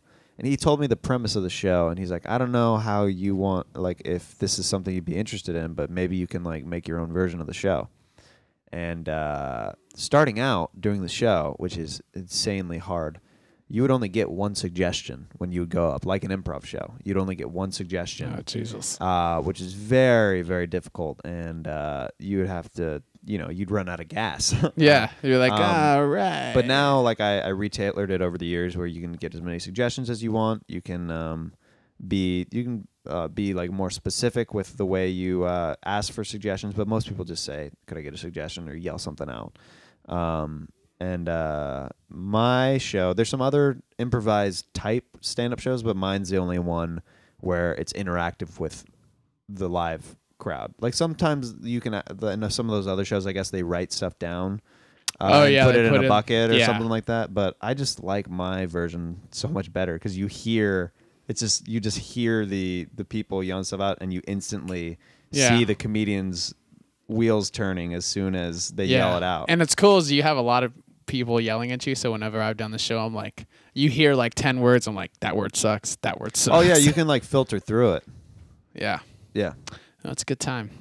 And 0.44 0.50
he 0.50 0.58
told 0.58 0.82
me 0.82 0.88
the 0.88 0.98
premise 0.98 1.38
of 1.38 1.44
the 1.44 1.50
show 1.50 1.88
and 1.88 1.98
he's 1.98 2.12
like, 2.12 2.28
I 2.28 2.38
don't 2.38 2.52
know 2.52 2.76
how 2.76 3.06
you 3.06 3.34
want 3.34 3.78
like 3.78 4.02
if 4.04 4.38
this 4.40 4.60
is 4.60 4.66
something 4.66 4.94
you'd 4.94 5.06
be 5.06 5.16
interested 5.16 5.56
in, 5.56 5.72
but 5.74 5.90
maybe 5.90 6.18
you 6.18 6.28
can 6.28 6.44
like 6.44 6.66
make 6.66 6.86
your 6.86 7.00
own 7.00 7.14
version 7.14 7.40
of 7.40 7.48
the 7.48 7.54
show. 7.54 7.88
And 8.70 9.08
uh 9.08 9.72
starting 9.96 10.42
out 10.42 10.72
doing 10.82 11.02
the 11.02 11.08
show, 11.08 11.56
which 11.60 11.78
is 11.78 12.02
insanely 12.14 12.78
hard, 12.78 13.22
you 13.70 13.84
would 13.84 13.92
only 13.92 14.10
get 14.10 14.30
one 14.30 14.54
suggestion 14.54 15.28
when 15.38 15.54
you 15.54 15.62
would 15.62 15.70
go 15.70 15.92
up, 15.92 16.06
like 16.06 16.26
an 16.26 16.32
improv 16.32 16.66
show. 16.66 16.96
You'd 17.06 17.16
only 17.18 17.36
get 17.36 17.50
one 17.50 17.72
suggestion 17.72 18.36
Oh, 18.38 18.42
Jesus. 18.42 19.00
uh, 19.00 19.40
which 19.42 19.62
is 19.62 19.72
very 19.72 20.42
very 20.42 20.68
difficult 20.68 21.22
and 21.24 21.70
uh, 21.70 22.10
you 22.20 22.40
would 22.40 22.48
have 22.48 22.70
to 22.74 23.02
you 23.26 23.38
know 23.38 23.50
you'd 23.50 23.72
run 23.72 23.88
out 23.88 24.00
of 24.00 24.08
gas 24.08 24.54
Yeah. 24.76 25.10
You're 25.22 25.38
like, 25.38 25.52
Um, 25.54 25.62
all 25.62 26.06
right. 26.08 26.52
but 26.54 26.66
now 26.66 27.00
like 27.02 27.22
I, 27.22 27.40
I 27.40 27.50
retailored 27.50 28.10
it 28.10 28.22
over 28.22 28.38
the 28.38 28.46
years 28.46 28.76
where 28.76 28.86
you 28.88 29.02
can 29.02 29.14
get 29.14 29.34
as 29.34 29.42
many 29.42 29.60
suggestions 29.60 30.10
as 30.10 30.22
you 30.22 30.32
want 30.32 30.64
you 30.68 30.82
can 30.82 31.10
um, 31.12 31.54
be 32.06 32.46
you 32.52 32.64
can 32.64 32.88
uh, 33.08 33.28
be 33.28 33.54
like 33.54 33.70
more 33.72 33.90
specific 33.90 34.54
with 34.54 34.78
the 34.78 34.86
way 34.86 35.08
you 35.10 35.44
uh, 35.44 35.76
ask 35.86 36.12
for 36.14 36.24
suggestions 36.24 36.74
but 36.74 36.88
most 36.88 37.08
people 37.08 37.24
just 37.26 37.44
say 37.46 37.70
could 37.86 37.98
i 37.98 38.02
get 38.02 38.14
a 38.14 38.18
suggestion 38.18 38.68
or 38.70 38.76
yell 38.76 38.98
something 38.98 39.30
out 39.30 39.58
um, 40.10 40.68
and 41.00 41.28
uh, 41.30 41.90
my 42.10 42.78
show 42.78 43.14
there's 43.14 43.30
some 43.30 43.42
other 43.42 43.78
improvised 44.00 44.66
type 44.74 45.06
stand-up 45.22 45.60
shows 45.60 45.82
but 45.84 45.96
mine's 45.96 46.30
the 46.30 46.38
only 46.38 46.60
one 46.60 47.02
where 47.40 47.74
it's 47.76 47.94
interactive 47.94 48.60
with 48.60 48.86
the 49.50 49.68
live 49.70 50.16
crowd 50.44 50.74
like 50.80 50.94
sometimes 50.94 51.56
you 51.62 51.80
can 51.82 51.94
uh, 51.96 52.04
the, 52.14 52.28
in 52.28 52.50
some 52.50 52.70
of 52.70 52.76
those 52.76 52.88
other 52.88 53.06
shows 53.06 53.26
i 53.26 53.32
guess 53.32 53.50
they 53.50 53.64
write 53.64 53.92
stuff 53.92 54.18
down 54.20 54.62
uh, 55.22 55.30
Oh, 55.44 55.46
yeah, 55.46 55.66
put 55.66 55.76
it 55.76 55.86
in 55.86 55.92
put 55.94 56.04
a 56.06 56.08
bucket 56.10 56.52
or 56.52 56.56
yeah. 56.56 56.66
something 56.66 56.90
like 56.90 57.06
that 57.06 57.34
but 57.34 57.56
i 57.62 57.74
just 57.74 58.04
like 58.04 58.30
my 58.30 58.66
version 58.66 59.20
so 59.32 59.48
much 59.48 59.72
better 59.72 59.94
because 59.94 60.18
you 60.18 60.28
hear 60.28 60.92
it's 61.28 61.40
just 61.40 61.68
you 61.68 61.80
just 61.80 61.98
hear 61.98 62.46
the 62.46 62.88
the 62.96 63.06
people 63.06 63.44
yelling 63.44 63.64
stuff 63.64 63.80
out 63.80 63.98
and 64.02 64.14
you 64.14 64.22
instantly 64.28 64.98
Yeah. 65.32 65.58
see 65.58 65.64
the 65.66 65.76
comedians 65.76 66.54
wheels 67.08 67.50
turning 67.52 67.94
as 67.94 68.06
soon 68.06 68.36
as 68.36 68.70
they 68.72 68.86
yell 68.86 69.18
it 69.18 69.24
out 69.24 69.46
And 69.50 69.62
it's 69.62 69.76
cool 69.76 69.98
is 69.98 70.12
you 70.12 70.24
have 70.24 70.38
a 70.38 70.42
lot 70.42 70.64
of 70.64 70.74
people 71.06 71.40
yelling 71.40 71.72
at 71.74 71.86
you. 71.86 71.96
So 71.96 72.14
whenever 72.14 72.42
I've 72.42 72.56
done 72.56 72.72
the 72.72 72.80
show, 72.80 72.98
I'm 73.06 73.14
like, 73.14 73.46
you 73.74 73.90
hear 73.90 74.16
like 74.16 74.36
10 74.36 74.62
words. 74.62 74.88
I'm 74.88 74.96
like, 74.96 75.12
that 75.20 75.36
word 75.36 75.54
sucks. 75.56 75.98
That 75.98 76.18
word 76.20 76.38
sucks. 76.38 76.56
oh 76.58 76.62
yeah 76.62 76.78
you 76.78 76.94
can 77.00 77.06
like 77.08 77.24
filter 77.24 77.60
through 77.60 77.94
it 77.96 78.04
yeah. 78.74 79.00
yeah 79.34 79.54
That's 80.04 80.24
a 80.24 80.26
good 80.26 80.40
time. 80.40 80.72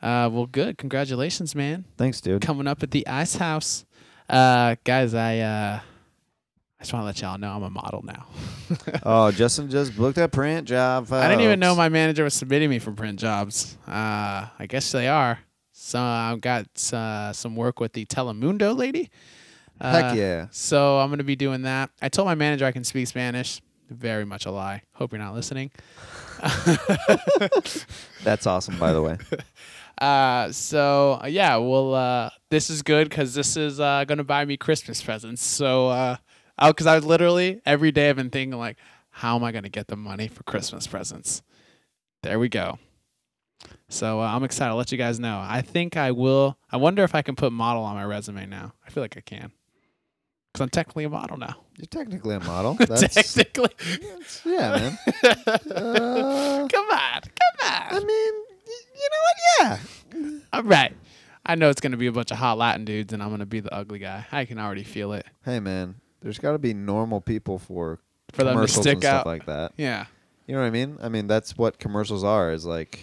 Uh, 0.00 0.30
well, 0.32 0.46
good. 0.46 0.78
Congratulations, 0.78 1.54
man. 1.54 1.84
thanks 1.96 2.20
dude 2.20 2.40
Coming 2.42 2.66
up 2.66 2.82
at 2.82 2.90
the 2.90 3.06
Ice 3.06 3.36
House. 3.36 3.84
Uh, 4.28 4.76
guys, 4.84 5.14
I, 5.14 5.38
uh, 5.38 5.80
I 6.80 6.82
just 6.84 6.92
want 6.92 7.02
to 7.02 7.06
let 7.06 7.20
y'all 7.20 7.38
know 7.38 7.50
I'm 7.50 7.62
a 7.64 7.70
model 7.70 8.02
now. 8.04 8.26
oh 9.02 9.30
justin 9.32 9.70
just 9.70 9.96
booked 9.96 10.18
a 10.18 10.28
print 10.28 10.68
job 10.68 11.10
I 11.10 11.26
didn't 11.28 11.40
even 11.40 11.58
know 11.58 11.74
my 11.74 11.88
manager 11.88 12.22
was 12.22 12.34
submitting 12.34 12.68
me 12.68 12.78
for 12.78 12.92
print 12.92 13.18
jobs. 13.18 13.78
Uh, 13.86 14.46
I 14.58 14.66
guess 14.68 14.92
they 14.92 15.08
are. 15.08 15.38
So 15.72 16.00
I've 16.00 16.40
got 16.40 16.66
uh, 16.92 17.32
some 17.32 17.56
work 17.56 17.80
with 17.80 17.94
the 17.94 18.04
Telemundo 18.04 18.76
lady. 18.76 19.10
Uh, 19.80 19.92
heck 19.92 20.16
yeah 20.16 20.48
So 20.50 20.98
I'm 20.98 21.08
going 21.08 21.18
to 21.18 21.24
be 21.24 21.36
doing 21.36 21.62
that. 21.62 21.90
I 22.02 22.08
told 22.08 22.26
my 22.26 22.34
manager 22.34 22.66
I 22.66 22.72
can 22.72 22.84
speak 22.84 23.06
Spanish. 23.06 23.60
Very 23.90 24.24
much 24.24 24.46
a 24.46 24.50
lie. 24.50 24.82
Hope 24.92 25.12
you're 25.12 25.18
not 25.20 25.34
listening. 25.34 25.70
that's 28.22 28.46
awesome 28.46 28.78
by 28.78 28.92
the 28.92 29.02
way 29.02 29.18
Uh, 30.00 30.52
so 30.52 31.18
uh, 31.22 31.26
yeah, 31.26 31.56
well, 31.56 31.92
uh, 31.92 32.30
this 32.50 32.70
is 32.70 32.82
good 32.82 33.08
because 33.08 33.34
this 33.34 33.56
is 33.56 33.80
uh, 33.80 34.04
gonna 34.04 34.22
buy 34.22 34.44
me 34.44 34.56
Christmas 34.56 35.02
presents. 35.02 35.42
So, 35.42 35.88
uh, 35.88 36.16
because 36.64 36.86
I 36.86 36.98
literally 36.98 37.60
every 37.66 37.90
day 37.90 38.08
I've 38.08 38.16
been 38.16 38.30
thinking 38.30 38.56
like, 38.58 38.78
how 39.10 39.34
am 39.34 39.42
I 39.42 39.50
gonna 39.50 39.68
get 39.68 39.88
the 39.88 39.96
money 39.96 40.28
for 40.28 40.44
Christmas 40.44 40.86
presents? 40.86 41.42
There 42.22 42.38
we 42.38 42.48
go. 42.48 42.78
So 43.88 44.20
uh, 44.20 44.26
I'm 44.26 44.44
excited. 44.44 44.70
I'll 44.70 44.76
let 44.76 44.92
you 44.92 44.98
guys 44.98 45.18
know. 45.18 45.42
I 45.44 45.62
think 45.62 45.96
I 45.96 46.12
will. 46.12 46.56
I 46.70 46.76
wonder 46.76 47.02
if 47.02 47.14
I 47.14 47.22
can 47.22 47.34
put 47.34 47.52
model 47.52 47.82
on 47.82 47.96
my 47.96 48.04
resume 48.04 48.46
now. 48.46 48.74
I 48.86 48.90
feel 48.90 49.02
like 49.02 49.16
I 49.16 49.20
can, 49.20 49.50
because 50.52 50.62
I'm 50.62 50.68
technically 50.68 51.04
a 51.04 51.10
model 51.10 51.38
now. 51.38 51.56
You're 51.78 51.86
technically 51.86 52.34
a 52.34 52.40
model 52.40 52.74
that's 52.78 53.14
technically. 53.34 53.70
that's- 53.78 54.42
yeah 54.44 54.70
man 54.76 54.98
uh, 55.46 56.68
come 56.70 56.86
on, 56.90 57.20
come 57.22 57.56
on. 57.64 57.82
i 57.90 58.00
mean 58.04 58.34
y- 58.66 58.88
you 58.94 59.08
know 59.10 59.22
what 59.24 59.38
yeah 59.60 60.38
All 60.52 60.62
right. 60.64 60.92
I 61.46 61.54
know 61.54 61.70
it's 61.70 61.80
gonna 61.80 61.96
be 61.96 62.08
a 62.08 62.12
bunch 62.12 62.30
of 62.30 62.36
hot 62.36 62.58
Latin 62.58 62.84
dudes, 62.84 63.12
and 63.14 63.22
I'm 63.22 63.30
gonna 63.30 63.46
be 63.46 63.60
the 63.60 63.72
ugly 63.72 63.98
guy. 64.00 64.26
I 64.30 64.44
can 64.44 64.58
already 64.58 64.82
feel 64.84 65.12
it. 65.14 65.24
Hey 65.46 65.60
man, 65.60 65.94
there's 66.20 66.38
got 66.38 66.52
to 66.52 66.58
be 66.58 66.74
normal 66.74 67.22
people 67.22 67.58
for 67.58 68.00
For 68.32 68.38
them 68.44 68.48
to 68.48 68.52
commercials 68.56 68.82
stick 68.84 68.92
and 68.94 69.02
stuff 69.02 69.20
out. 69.20 69.26
like 69.26 69.46
that. 69.46 69.72
Yeah. 69.78 70.06
You 70.46 70.54
know 70.56 70.60
what 70.60 70.66
I 70.66 70.70
mean? 70.70 70.98
I 71.00 71.08
mean 71.08 71.26
that's 71.26 71.56
what 71.56 71.78
commercials 71.78 72.22
are. 72.22 72.52
Is 72.52 72.66
like, 72.66 72.98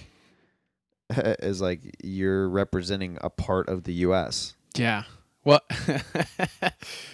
is 1.10 1.60
like 1.62 1.82
you're 2.04 2.48
representing 2.48 3.18
a 3.22 3.30
part 3.32 3.68
of 3.68 3.84
the 3.84 3.94
U.S. 4.06 4.56
Yeah. 4.76 5.04
Well, 5.44 5.62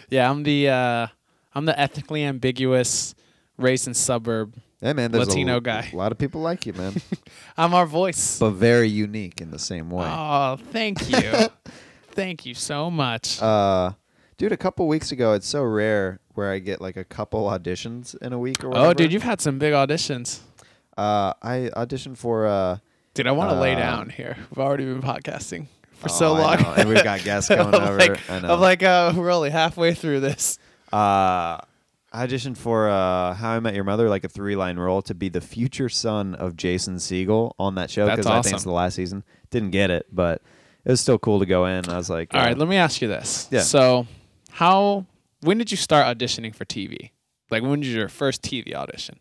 yeah, 0.09 0.29
I'm 0.29 0.43
the 0.43 0.69
uh, 0.69 1.07
I'm 1.53 1.65
the 1.65 1.77
ethnically 1.79 2.23
ambiguous 2.23 3.15
race 3.57 3.85
and 3.87 3.95
suburb. 3.95 4.55
Hey 4.79 4.93
man, 4.93 5.11
there's 5.11 5.27
Latino 5.27 5.57
a, 5.57 5.61
guy. 5.61 5.89
A 5.93 5.95
lot 5.95 6.11
of 6.11 6.17
people 6.17 6.41
like 6.41 6.65
you, 6.65 6.73
man, 6.73 6.95
I'm 7.57 7.73
our 7.73 7.85
voice. 7.85 8.39
but 8.39 8.51
very 8.51 8.87
unique 8.89 9.39
in 9.41 9.51
the 9.51 9.59
same 9.59 9.89
way. 9.91 10.07
Oh, 10.09 10.57
thank 10.71 11.09
you, 11.23 11.49
thank 12.11 12.45
you 12.45 12.55
so 12.55 12.89
much. 12.89 13.39
Uh, 13.41 13.91
dude, 14.37 14.51
a 14.51 14.57
couple 14.57 14.87
weeks 14.87 15.11
ago, 15.11 15.33
it's 15.33 15.47
so 15.47 15.63
rare 15.63 16.19
where 16.33 16.51
I 16.51 16.59
get 16.59 16.81
like 16.81 16.97
a 16.97 17.03
couple 17.03 17.43
auditions 17.49 18.15
in 18.21 18.33
a 18.33 18.39
week 18.39 18.63
or 18.63 18.69
whatever. 18.69 18.87
oh, 18.87 18.93
dude, 18.93 19.13
you've 19.13 19.21
had 19.23 19.39
some 19.41 19.59
big 19.59 19.73
auditions. 19.73 20.39
Uh, 20.97 21.33
I 21.41 21.69
auditioned 21.75 22.17
for 22.17 22.47
uh, 22.47 22.77
Dude, 23.13 23.27
I 23.27 23.31
want 23.33 23.51
to 23.51 23.59
lay 23.59 23.73
Uh, 23.75 23.79
down 23.79 24.09
here. 24.09 24.35
We've 24.49 24.65
already 24.65 24.85
been 24.85 25.01
podcasting 25.01 25.67
for 25.93 26.09
Oh, 26.09 26.13
so 26.13 26.33
long. 26.33 26.57
and 26.77 26.89
we've 26.89 27.03
got 27.03 27.23
guests 27.23 27.49
coming 27.49 27.75
I'm 27.75 27.83
over. 27.83 27.97
Like, 27.97 28.29
I 28.29 28.39
know. 28.39 28.53
I'm 28.53 28.59
like, 28.61 28.81
uh, 28.81 29.13
we're 29.15 29.31
only 29.31 29.49
halfway 29.51 29.93
through 29.93 30.21
this. 30.21 30.57
Uh, 30.91 31.57
I 32.13 32.27
auditioned 32.27 32.57
for 32.57 32.89
uh, 32.89 33.33
How 33.33 33.51
I 33.51 33.59
Met 33.59 33.73
Your 33.73 33.83
Mother, 33.83 34.09
like 34.09 34.23
a 34.23 34.29
three 34.29 34.55
line 34.55 34.77
role 34.77 35.01
to 35.03 35.13
be 35.13 35.29
the 35.29 35.41
future 35.41 35.89
son 35.89 36.35
of 36.35 36.57
Jason 36.57 36.97
Segel 36.97 37.53
on 37.57 37.75
that 37.75 37.89
show 37.89 38.05
That's 38.05 38.17
because 38.17 38.31
I 38.31 38.41
think 38.41 38.55
it's 38.55 38.63
the 38.63 38.71
last 38.71 38.95
season. 38.95 39.23
Didn't 39.49 39.71
get 39.71 39.89
it, 39.89 40.07
but 40.11 40.41
it 40.83 40.91
was 40.91 40.99
still 40.99 41.19
cool 41.19 41.39
to 41.39 41.45
go 41.45 41.65
in. 41.65 41.89
I 41.89 41.97
was 41.97 42.09
like, 42.09 42.33
All 42.33 42.41
uh, 42.41 42.45
right, 42.45 42.57
let 42.57 42.67
me 42.67 42.75
ask 42.75 43.01
you 43.01 43.07
this. 43.07 43.47
Yeah. 43.51 43.61
So, 43.61 44.07
how, 44.49 45.05
when 45.41 45.57
did 45.57 45.71
you 45.71 45.77
start 45.77 46.05
auditioning 46.05 46.53
for 46.53 46.65
TV? 46.65 47.11
Like, 47.49 47.63
when 47.63 47.79
was 47.79 47.93
your 47.93 48.09
first 48.09 48.41
TV 48.41 48.73
audition? 48.73 49.19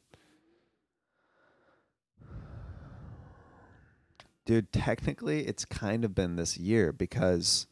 dude, 4.51 4.73
technically, 4.73 5.47
it's 5.47 5.65
kind 5.65 6.05
of 6.05 6.13
been 6.13 6.35
this 6.35 6.59
year 6.59 6.93
because 6.93 7.69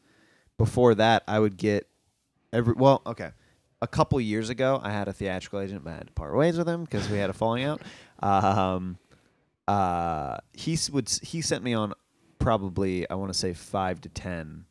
before 0.57 0.95
that, 0.95 1.23
I 1.27 1.37
would 1.37 1.57
get 1.57 1.89
every. 2.53 2.73
Well, 2.73 3.01
okay. 3.05 3.31
A 3.81 3.87
couple 3.87 4.19
years 4.19 4.49
ago, 4.49 4.79
I 4.83 4.91
had 4.91 5.07
a 5.07 5.13
theatrical 5.13 5.59
agent, 5.61 5.83
but 5.85 5.91
I 5.91 5.93
had 5.95 6.07
to 6.07 6.13
part 6.13 6.35
ways 6.35 6.57
with 6.57 6.67
him 6.67 6.83
because 6.83 7.09
we 7.09 7.17
had 7.17 7.29
a 7.29 7.33
falling 7.33 7.63
out. 7.63 7.81
Um, 8.21 8.97
uh, 9.67 10.37
he 10.53 10.73
s- 10.73 10.89
would 10.89 11.07
s- 11.07 11.19
he 11.23 11.41
sent 11.41 11.63
me 11.63 11.73
on 11.73 11.93
probably 12.39 13.09
I 13.09 13.15
want 13.15 13.31
to 13.31 13.37
say 13.37 13.53
five 13.53 14.01
to 14.01 14.09
ten. 14.09 14.65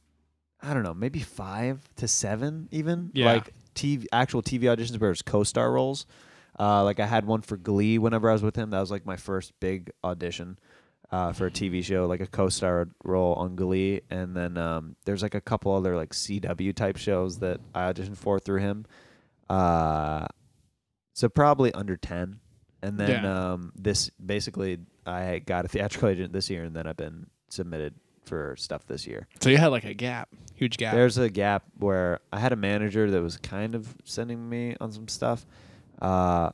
I 0.61 0.75
don't 0.75 0.83
know, 0.83 0.95
maybe 0.95 1.21
five 1.21 1.89
to 1.97 2.09
seven, 2.09 2.69
even 2.73 3.11
Yeah. 3.15 3.27
like 3.33 3.55
TV 3.75 4.07
actual 4.13 4.43
TV 4.43 4.65
auditions 4.65 5.01
where 5.01 5.11
it's 5.13 5.23
co-star 5.23 5.71
roles. 5.73 6.05
Uh, 6.59 6.83
like 6.83 6.99
I 6.99 7.07
had 7.07 7.25
one 7.25 7.43
for 7.43 7.57
Glee 7.57 7.99
whenever 7.99 8.29
I 8.29 8.33
was 8.33 8.43
with 8.43 8.57
him. 8.57 8.71
That 8.71 8.81
was 8.81 8.91
like 8.91 9.07
my 9.07 9.17
first 9.17 9.53
big 9.61 9.91
audition 10.03 10.59
uh, 11.11 11.33
for 11.33 11.47
a 11.47 11.51
TV 11.51 11.83
show, 11.85 12.07
like 12.07 12.21
a 12.21 12.27
co-star 12.27 12.89
role 13.05 13.35
on 13.35 13.57
Glee. 13.57 14.03
And 14.11 14.37
then 14.37 14.57
um, 14.59 14.97
there's 15.05 15.23
like 15.23 15.35
a 15.35 15.41
couple 15.41 15.73
other 15.75 15.97
like 15.97 16.11
CW 16.11 16.75
type 16.75 16.97
shows 16.97 17.39
that 17.39 17.61
I 17.75 17.91
auditioned 17.93 18.17
for 18.17 18.39
through 18.39 18.61
him. 18.61 18.87
Uh, 19.49 20.27
so 21.15 21.29
probably 21.29 21.73
under 21.73 21.97
ten. 21.97 22.41
And 22.83 22.99
then 22.99 23.25
Yeah. 23.25 23.53
um, 23.53 23.73
this 23.75 24.11
basically 24.25 24.79
I 25.07 25.39
got 25.41 25.65
a 25.65 25.69
theatrical 25.69 26.09
agent 26.11 26.33
this 26.33 26.51
year, 26.51 26.65
and 26.65 26.77
then 26.77 26.87
I've 26.87 26.97
been 26.97 27.27
submitted 27.49 27.95
for 28.27 28.55
stuff 28.57 28.87
this 28.87 29.07
year. 29.07 29.27
So, 29.41 29.49
you 29.49 29.57
had 29.57 29.69
like 29.69 29.85
a 29.85 29.95
gap, 29.95 30.29
huge 30.55 30.77
gap. 30.77 30.95
There's 30.95 31.17
a 31.17 31.31
gap 31.31 31.65
where 31.79 32.21
I 32.31 32.39
had 32.39 32.53
a 32.53 32.57
manager 32.57 33.11
that 33.11 33.23
was 33.23 33.39
kind 33.39 33.75
of 33.75 33.97
sending 34.05 34.49
me 34.49 34.77
on 34.81 34.93
some 34.93 35.09
stuff. 35.09 35.47
Uh, 36.01 36.51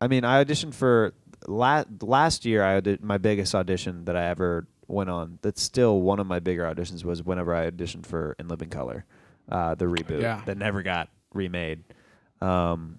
I 0.00 0.08
mean, 0.08 0.24
I 0.24 0.44
auditioned 0.44 0.74
for 0.74 1.14
la- 1.46 1.84
last 2.02 2.44
year. 2.44 2.62
I 2.62 2.80
did 2.80 3.02
my 3.02 3.18
biggest 3.18 3.54
audition 3.54 4.04
that 4.06 4.16
I 4.16 4.26
ever 4.28 4.66
went 4.88 5.10
on. 5.10 5.38
That's 5.42 5.62
still 5.62 6.00
one 6.00 6.18
of 6.20 6.26
my 6.26 6.38
bigger 6.40 6.62
auditions. 6.64 7.04
Was 7.04 7.22
whenever 7.22 7.54
I 7.54 7.70
auditioned 7.70 8.06
for 8.06 8.34
In 8.38 8.48
Living 8.48 8.68
Color, 8.70 9.04
uh, 9.50 9.74
the 9.74 9.86
reboot 9.86 10.22
Yeah. 10.22 10.42
that 10.46 10.56
never 10.58 10.82
got 10.82 11.08
remade. 11.34 11.84
Um, 12.40 12.98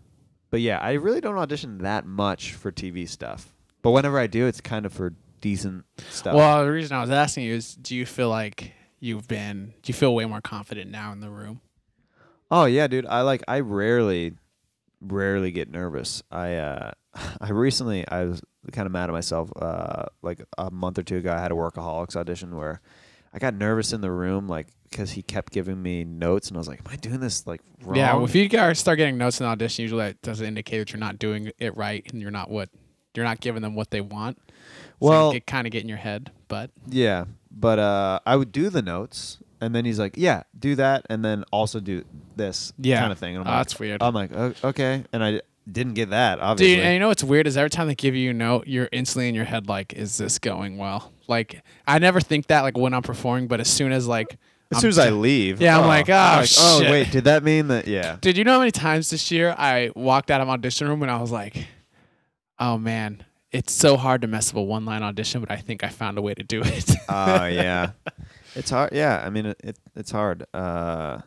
but 0.50 0.62
yeah, 0.62 0.80
I 0.80 0.94
really 0.94 1.22
don't 1.22 1.38
audition 1.38 1.80
that 1.80 2.06
much 2.06 2.54
for 2.54 2.72
TV 2.72 3.08
stuff. 3.08 3.54
But 3.82 3.92
whenever 3.92 4.18
I 4.20 4.28
do, 4.28 4.48
it's 4.48 4.62
kind 4.62 4.86
of 4.86 4.94
for 4.94 5.14
decent 5.42 5.86
stuff. 6.10 6.34
well, 6.36 6.66
the 6.66 6.72
reason 6.72 6.98
I 6.98 7.02
was 7.02 7.12
asking 7.12 7.44
you 7.46 7.54
is 7.54 7.76
do 7.76 7.96
you 7.96 8.06
feel 8.06 8.30
like 8.30 8.74
you've 9.00 9.28
been, 9.28 9.74
do 9.84 9.90
you 9.90 9.94
feel 9.94 10.16
way 10.16 10.26
more 10.26 10.42
confident 10.42 10.90
now 10.90 11.12
in 11.12 11.20
the 11.20 11.30
room? 11.30 11.62
Oh 12.50 12.66
yeah, 12.66 12.88
dude. 12.88 13.06
I 13.06 13.22
like 13.22 13.44
I 13.48 13.60
rarely 13.60 14.34
rarely 15.02 15.52
get 15.52 15.70
nervous. 15.70 16.24
I 16.32 16.56
uh 16.56 16.92
I 17.42 17.50
recently 17.52 18.08
I 18.08 18.26
was 18.26 18.42
kind 18.72 18.86
of 18.86 18.92
mad 18.92 19.10
at 19.10 19.14
myself 19.14 19.50
uh 19.62 20.06
like 20.22 20.44
a 20.58 20.70
month 20.72 20.98
or 21.00 21.04
two 21.04 21.18
ago 21.18 21.32
I 21.34 21.40
had 21.40 21.52
a 21.52 21.56
workaholics 21.56 22.16
audition 22.16 22.56
where 22.56 22.82
I 23.34 23.40
got 23.40 23.54
nervous 23.54 23.94
in 23.94 24.02
the 24.02 24.12
room 24.12 24.48
like 24.48 24.68
cuz 24.92 25.12
he 25.12 25.22
kept 25.22 25.52
giving 25.54 25.82
me 25.82 26.04
notes 26.04 26.48
and 26.50 26.58
I 26.58 26.60
was 26.60 26.68
like 26.68 26.80
am 26.80 26.92
I 26.92 26.96
doing 26.96 27.20
this 27.20 27.46
like 27.48 27.62
wrong? 27.84 27.96
Yeah, 27.96 28.14
well, 28.16 28.26
if 28.26 28.36
you 28.36 28.48
guys 28.50 28.80
start 28.80 28.98
getting 28.98 29.18
notes 29.18 29.40
in 29.40 29.46
the 29.46 29.50
audition, 29.52 29.84
usually 29.84 30.06
that 30.06 30.22
doesn't 30.22 30.46
indicate 30.46 30.80
that 30.80 30.92
you're 30.94 31.00
not 31.00 31.18
doing 31.20 31.52
it 31.60 31.76
right 31.78 32.06
and 32.12 32.22
you're 32.22 32.32
not 32.32 32.50
what 32.50 32.70
you're 33.16 33.26
not 33.26 33.40
giving 33.40 33.62
them 33.64 33.74
what 33.74 33.90
they 33.92 34.02
want. 34.02 34.38
So 34.48 34.54
Well- 35.00 35.32
it 35.32 35.46
kind 35.48 35.66
of 35.66 35.72
get 35.72 35.82
in 35.84 35.90
your 35.90 35.98
head, 35.98 36.32
but 36.48 36.72
yeah, 36.88 37.26
but 37.52 37.80
uh 37.80 38.20
I 38.26 38.36
would 38.36 38.52
do 38.52 38.70
the 38.70 38.82
notes 38.82 39.40
and 39.60 39.74
then 39.74 39.86
he's 39.86 39.98
like, 39.98 40.14
"Yeah, 40.18 40.44
do 40.58 40.76
that 40.76 41.06
and 41.10 41.26
then 41.26 41.44
also 41.52 41.80
do 41.80 42.04
this 42.36 42.74
Yeah. 42.78 43.00
kind 43.00 43.12
of 43.12 43.18
thing." 43.18 43.36
And 43.36 43.44
I'm 43.44 43.48
Oh, 43.48 43.58
like, 43.58 43.60
that's 43.68 43.80
weird. 43.80 44.04
I'm 44.04 44.14
like, 44.14 44.32
"Okay." 44.64 45.04
And 45.12 45.24
I 45.24 45.42
didn't 45.70 45.94
get 45.96 46.10
that, 46.12 46.40
obviously. 46.40 46.76
dude, 46.78 46.86
and 46.86 46.94
you 46.94 47.00
know 47.00 47.08
what's 47.10 47.24
weird 47.24 47.48
is 47.48 47.58
every 47.58 47.70
time 47.70 47.88
they 47.88 47.96
give 47.96 48.16
you 48.16 48.30
a 48.32 48.34
note, 48.34 48.68
you're 48.68 48.90
instantly 48.92 49.28
in 49.30 49.36
your 49.36 49.46
head 49.46 49.68
like, 49.68 49.94
"Is 49.94 50.18
this 50.18 50.40
going 50.40 50.78
well?" 50.78 51.12
Like 51.28 51.62
I 51.86 52.00
never 52.00 52.22
think 52.22 52.48
that 52.48 52.62
like 52.62 52.78
when 52.78 52.94
I'm 52.94 53.02
performing, 53.04 53.48
but 53.48 53.60
as 53.60 53.70
soon 53.70 53.92
as 53.92 54.08
like 54.08 54.38
as 54.72 54.78
I'm 54.78 54.82
soon 54.82 54.90
as 54.90 55.00
I 55.00 55.10
leave, 55.10 55.62
Yeah, 55.62 55.80
I'm 55.80 55.88
like, 55.88 56.08
"Oh, 56.10 56.44
shit. 56.46 56.58
oh 56.62 56.82
shit." 56.82 56.90
wait, 56.92 57.12
did 57.12 57.24
that 57.26 57.44
mean 57.44 57.68
that? 57.70 57.88
Yeah, 57.88 58.18
Dude, 58.22 58.38
you 58.38 58.44
know 58.44 58.54
how 58.54 58.60
many 58.60 58.72
times 58.72 59.10
this 59.10 59.30
year 59.32 59.54
I 59.58 59.92
walked 59.96 60.30
out 60.32 60.42
of 60.42 60.50
audition 60.50 60.88
room 60.88 61.02
and 61.04 61.12
I 61.12 61.20
was 61.22 61.32
like, 61.32 61.68
"Oh 62.60 62.78
man, 62.78 63.24
it's 63.52 63.74
so 63.74 63.98
hard 63.98 64.22
to 64.22 64.28
mess 64.28 64.50
up 64.52 64.58
a 64.58 64.62
one 64.64 64.86
line 64.86 65.04
audition, 65.04 65.42
but 65.42 65.52
I 65.52 65.58
think 65.58 65.84
I 65.84 65.90
found 65.90 66.18
a 66.18 66.22
way 66.22 66.34
to 66.34 66.44
do 66.44 66.62
it." 66.64 66.90
Oh 67.10 67.46
yeah, 67.46 67.92
it's 68.56 68.70
hard. 68.70 68.92
Yeah, 68.94 69.22
I 69.26 69.30
mean 69.30 69.46
it, 69.48 69.58
it 69.64 69.78
it's 69.96 70.12
hard. 70.12 70.46
Uh, 70.54 71.20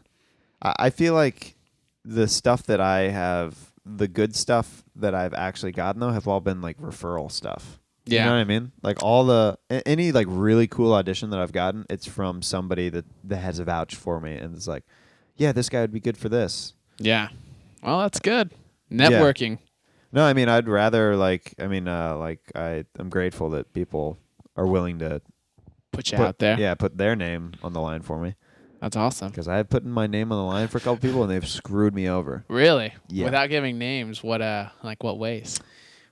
I, 0.62 0.74
I 0.79 0.90
feel 0.90 1.14
like 1.14 1.57
the 2.05 2.29
stuff 2.29 2.64
that 2.64 2.81
I 2.81 3.09
have, 3.09 3.69
the 3.86 4.08
good 4.08 4.34
stuff 4.36 4.84
that 4.96 5.14
I've 5.14 5.34
actually 5.34 5.72
gotten 5.72 6.00
though, 6.00 6.10
have 6.10 6.28
all 6.28 6.40
been 6.40 6.60
like 6.60 6.78
referral 6.78 7.30
stuff. 7.30 7.78
You 8.06 8.16
Yeah. 8.16 8.24
know 8.26 8.32
what 8.32 8.38
I 8.40 8.44
mean? 8.44 8.72
Like 8.82 9.02
all 9.02 9.24
the 9.24 9.58
a- 9.70 9.86
any 9.86 10.10
like 10.12 10.26
really 10.28 10.66
cool 10.66 10.92
audition 10.94 11.30
that 11.30 11.40
I've 11.40 11.52
gotten, 11.52 11.86
it's 11.90 12.06
from 12.06 12.42
somebody 12.42 12.88
that 12.90 13.04
that 13.24 13.38
has 13.38 13.58
a 13.58 13.64
vouch 13.64 13.94
for 13.94 14.20
me 14.20 14.34
and 14.36 14.54
it's 14.56 14.66
like, 14.66 14.84
yeah, 15.36 15.52
this 15.52 15.68
guy 15.68 15.80
would 15.80 15.92
be 15.92 16.00
good 16.00 16.16
for 16.16 16.28
this. 16.28 16.74
yeah. 16.98 17.28
Well, 17.82 18.00
that's 18.00 18.20
good. 18.20 18.52
Networking. 18.90 19.58
No, 20.12 20.24
I 20.24 20.32
mean 20.34 20.48
I'd 20.48 20.68
rather 20.68 21.16
like 21.16 21.54
I 21.58 21.66
mean 21.66 21.88
uh 21.88 22.16
like 22.16 22.40
I 22.54 22.84
I'm 22.98 23.08
grateful 23.08 23.50
that 23.50 23.72
people 23.72 24.18
are 24.56 24.66
willing 24.66 24.98
to 24.98 25.22
Put 25.92 26.10
you 26.12 26.18
put, 26.18 26.26
out 26.26 26.38
there. 26.38 26.58
yeah 26.58 26.74
put 26.74 26.98
their 26.98 27.16
name 27.16 27.52
on 27.62 27.72
the 27.72 27.80
line 27.80 28.02
for 28.02 28.20
me. 28.20 28.34
That's 28.80 28.96
awesome. 28.96 29.28
because 29.28 29.46
I 29.48 29.56
have 29.56 29.68
put 29.68 29.84
my 29.84 30.06
name 30.06 30.32
on 30.32 30.38
the 30.38 30.44
line 30.44 30.68
for 30.68 30.78
a 30.78 30.80
couple 30.80 30.96
people 30.96 31.22
and 31.22 31.30
they've 31.30 31.46
screwed 31.46 31.94
me 31.94 32.08
over. 32.08 32.44
Really? 32.48 32.94
Yeah. 33.08 33.26
Without 33.26 33.48
giving 33.48 33.78
names, 33.78 34.22
what 34.22 34.40
uh 34.40 34.70
like 34.82 35.02
what 35.02 35.18
ways? 35.18 35.60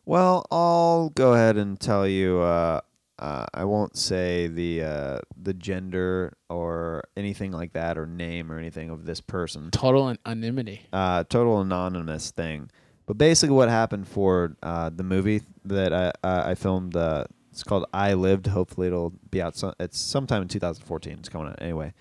Well, 0.05 0.47
I'll 0.51 1.11
go 1.11 1.35
ahead 1.35 1.57
and 1.57 1.79
tell 1.79 2.07
you. 2.07 2.39
Uh, 2.41 2.81
uh, 3.19 3.47
I 3.53 3.65
won't 3.65 3.97
say 3.97 4.47
the 4.47 4.83
uh, 4.83 5.19
the 5.37 5.53
gender 5.53 6.37
or 6.49 7.03
anything 7.17 7.51
like 7.53 7.73
that 7.73 7.99
or 7.99 8.07
name 8.07 8.53
or 8.53 8.59
anything 8.59 8.91
of 8.91 9.05
this 9.05 9.21
person. 9.21 9.71
Total 9.71 10.15
anonymity. 10.25 10.87
Uh, 10.93 11.25
total 11.25 11.61
anonymous 11.61 12.31
thing. 12.31 12.71
But 13.07 13.19
basically, 13.19 13.55
what 13.55 13.69
happened 13.69 14.07
for 14.07 14.57
uh, 14.63 14.91
the 14.95 15.03
movie 15.03 15.43
that 15.65 15.93
I 15.93 16.13
uh, 16.27 16.45
I 16.47 16.55
filmed, 16.55 16.95
uh, 16.95 17.25
it's 17.51 17.65
called 17.65 17.87
I 17.93 18.15
Lived. 18.15 18.47
Hopefully, 18.47 18.87
it'll 18.87 19.15
be 19.31 19.43
out. 19.43 19.57
Some, 19.57 19.75
it's 19.81 19.99
sometime 19.99 20.43
in 20.43 20.49
2014. 20.49 21.15
It's 21.19 21.29
coming 21.29 21.49
out 21.49 21.61
anyway. 21.61 21.93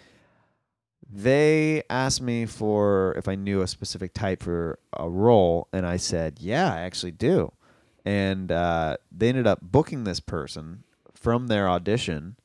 They 1.10 1.84
asked 1.90 2.22
me 2.22 2.46
for 2.46 3.14
if 3.18 3.28
I 3.28 3.36
knew 3.36 3.62
a 3.62 3.68
specific 3.68 4.14
type 4.14 4.44
for 4.44 4.78
a 4.94 5.08
role, 5.10 5.68
and 5.72 5.86
I 5.86 5.98
said, 5.98 6.40
"Yeah, 6.40 6.74
I 6.74 6.80
actually 6.82 7.12
do." 7.14 7.54
And 8.06 8.52
uh, 8.52 8.98
they 9.12 9.30
ended 9.30 9.48
up 9.48 9.60
booking 9.62 10.04
this 10.04 10.20
person 10.20 10.84
from 11.14 11.48
their 11.48 11.70
audition, 11.70 12.36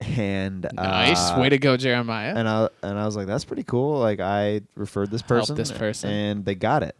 and 0.00 0.68
Nice. 0.74 1.30
uh, 1.30 1.38
Way 1.40 1.48
to 1.48 1.58
go, 1.58 1.76
Jeremiah. 1.76 2.34
and 2.36 2.48
I 2.48 2.68
and 2.82 2.98
I 2.98 3.04
was 3.06 3.16
like, 3.16 3.26
that's 3.26 3.44
pretty 3.44 3.64
cool. 3.64 3.98
Like 3.98 4.20
I 4.20 4.62
referred 4.76 5.10
this 5.10 5.22
Help 5.22 5.28
person, 5.40 5.56
this 5.56 5.72
person. 5.72 6.10
and 6.10 6.44
they 6.44 6.54
got 6.54 6.82
it. 6.82 6.96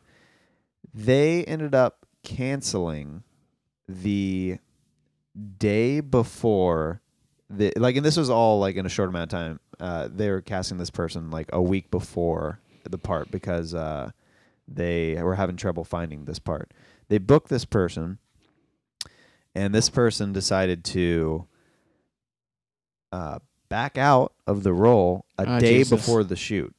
They 0.92 1.45
ended 1.45 1.75
up 1.75 2.05
canceling 2.25 3.23
the 3.88 4.59
day 5.59 6.01
before 6.01 7.01
the 7.49 7.73
like, 7.77 7.95
and 7.97 8.05
this 8.05 8.16
was 8.16 8.29
all 8.31 8.59
like 8.59 8.75
in 8.77 8.87
a 8.87 8.88
short 8.88 9.09
amount 9.09 9.25
of 9.33 9.38
time. 9.38 9.61
Uh, 9.79 10.09
they 10.15 10.31
were 10.31 10.41
casting 10.41 10.79
this 10.79 10.91
person 10.91 11.31
like 11.31 11.49
a 11.53 11.61
week 11.61 11.91
before 11.91 12.61
the 12.85 12.99
part 12.99 13.31
because 13.31 13.75
uh, 13.75 14.11
they 14.67 15.21
were 15.23 15.35
having 15.35 15.57
trouble 15.57 15.85
finding 15.85 16.25
this 16.25 16.39
part. 16.39 16.73
They 17.09 17.19
booked 17.19 17.49
this 17.49 17.65
person, 17.65 18.19
and 19.55 19.75
this 19.75 19.91
person 19.91 20.33
decided 20.33 20.85
to 20.87 21.47
uh, 23.12 23.39
back 23.69 23.99
out 23.99 24.33
of 24.47 24.62
the 24.62 24.73
role 24.73 25.25
a 25.39 25.45
Oh, 25.47 25.61
day 25.61 25.79
Jesus. 25.79 25.91
before 26.01 26.25
the 26.25 26.37
shoot, 26.37 26.75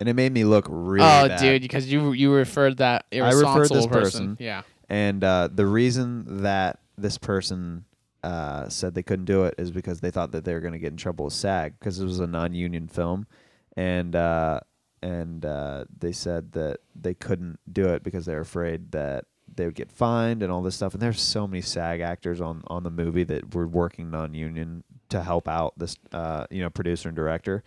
and 0.00 0.08
it 0.08 0.14
made 0.14 0.32
me 0.32 0.44
look 0.44 0.66
really 0.68 1.04
oh, 1.04 1.28
bad. 1.28 1.38
dude, 1.40 1.62
because 1.62 1.90
you 1.92 2.12
you 2.12 2.32
referred 2.32 2.78
that 2.78 3.04
I 3.12 3.18
referred 3.32 3.68
this 3.68 3.86
person. 3.86 3.90
person. 3.90 4.36
Yeah. 4.40 4.62
And 4.88 5.22
uh, 5.24 5.48
the 5.52 5.66
reason 5.66 6.42
that 6.42 6.80
this 6.98 7.18
person 7.18 7.84
uh, 8.22 8.68
said 8.68 8.94
they 8.94 9.02
couldn't 9.02 9.24
do 9.24 9.44
it 9.44 9.54
is 9.58 9.70
because 9.70 10.00
they 10.00 10.10
thought 10.10 10.32
that 10.32 10.44
they 10.44 10.54
were 10.54 10.60
going 10.60 10.72
to 10.72 10.78
get 10.78 10.92
in 10.92 10.96
trouble 10.96 11.24
with 11.26 11.34
SAG 11.34 11.78
because 11.78 11.98
it 12.00 12.04
was 12.04 12.20
a 12.20 12.26
non-union 12.26 12.88
film, 12.88 13.26
and 13.76 14.14
uh, 14.14 14.60
and 15.02 15.44
uh, 15.44 15.84
they 15.98 16.12
said 16.12 16.52
that 16.52 16.78
they 16.94 17.14
couldn't 17.14 17.58
do 17.70 17.86
it 17.86 18.02
because 18.02 18.24
they're 18.24 18.40
afraid 18.40 18.92
that 18.92 19.24
they 19.54 19.66
would 19.66 19.74
get 19.74 19.90
fined 19.90 20.42
and 20.42 20.50
all 20.52 20.62
this 20.62 20.76
stuff. 20.76 20.94
And 20.94 21.02
there's 21.02 21.20
so 21.20 21.46
many 21.46 21.60
SAG 21.62 22.00
actors 22.00 22.40
on 22.40 22.62
on 22.68 22.84
the 22.84 22.90
movie 22.90 23.24
that 23.24 23.54
were 23.54 23.66
working 23.66 24.10
non-union 24.10 24.84
to 25.10 25.22
help 25.22 25.48
out 25.48 25.78
this 25.78 25.96
uh, 26.12 26.46
you 26.50 26.62
know 26.62 26.70
producer 26.70 27.08
and 27.08 27.16
director. 27.16 27.62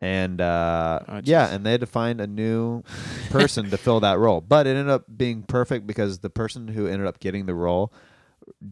And 0.00 0.40
uh, 0.40 1.00
Oh, 1.08 1.20
yeah, 1.24 1.54
and 1.54 1.64
they 1.64 1.70
had 1.70 1.80
to 1.80 1.86
find 1.86 2.20
a 2.20 2.26
new 2.26 2.82
person 3.30 3.70
to 3.70 3.78
fill 3.78 4.00
that 4.00 4.18
role. 4.18 4.40
But 4.40 4.66
it 4.66 4.70
ended 4.70 4.90
up 4.90 5.04
being 5.16 5.44
perfect 5.44 5.86
because 5.86 6.18
the 6.18 6.28
person 6.28 6.68
who 6.68 6.86
ended 6.86 7.06
up 7.06 7.20
getting 7.20 7.46
the 7.46 7.54
role 7.54 7.92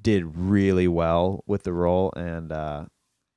did 0.03 0.37
really 0.37 0.89
well 0.89 1.43
with 1.47 1.63
the 1.63 1.73
role, 1.73 2.13
and 2.17 2.53
uh, 2.53 2.85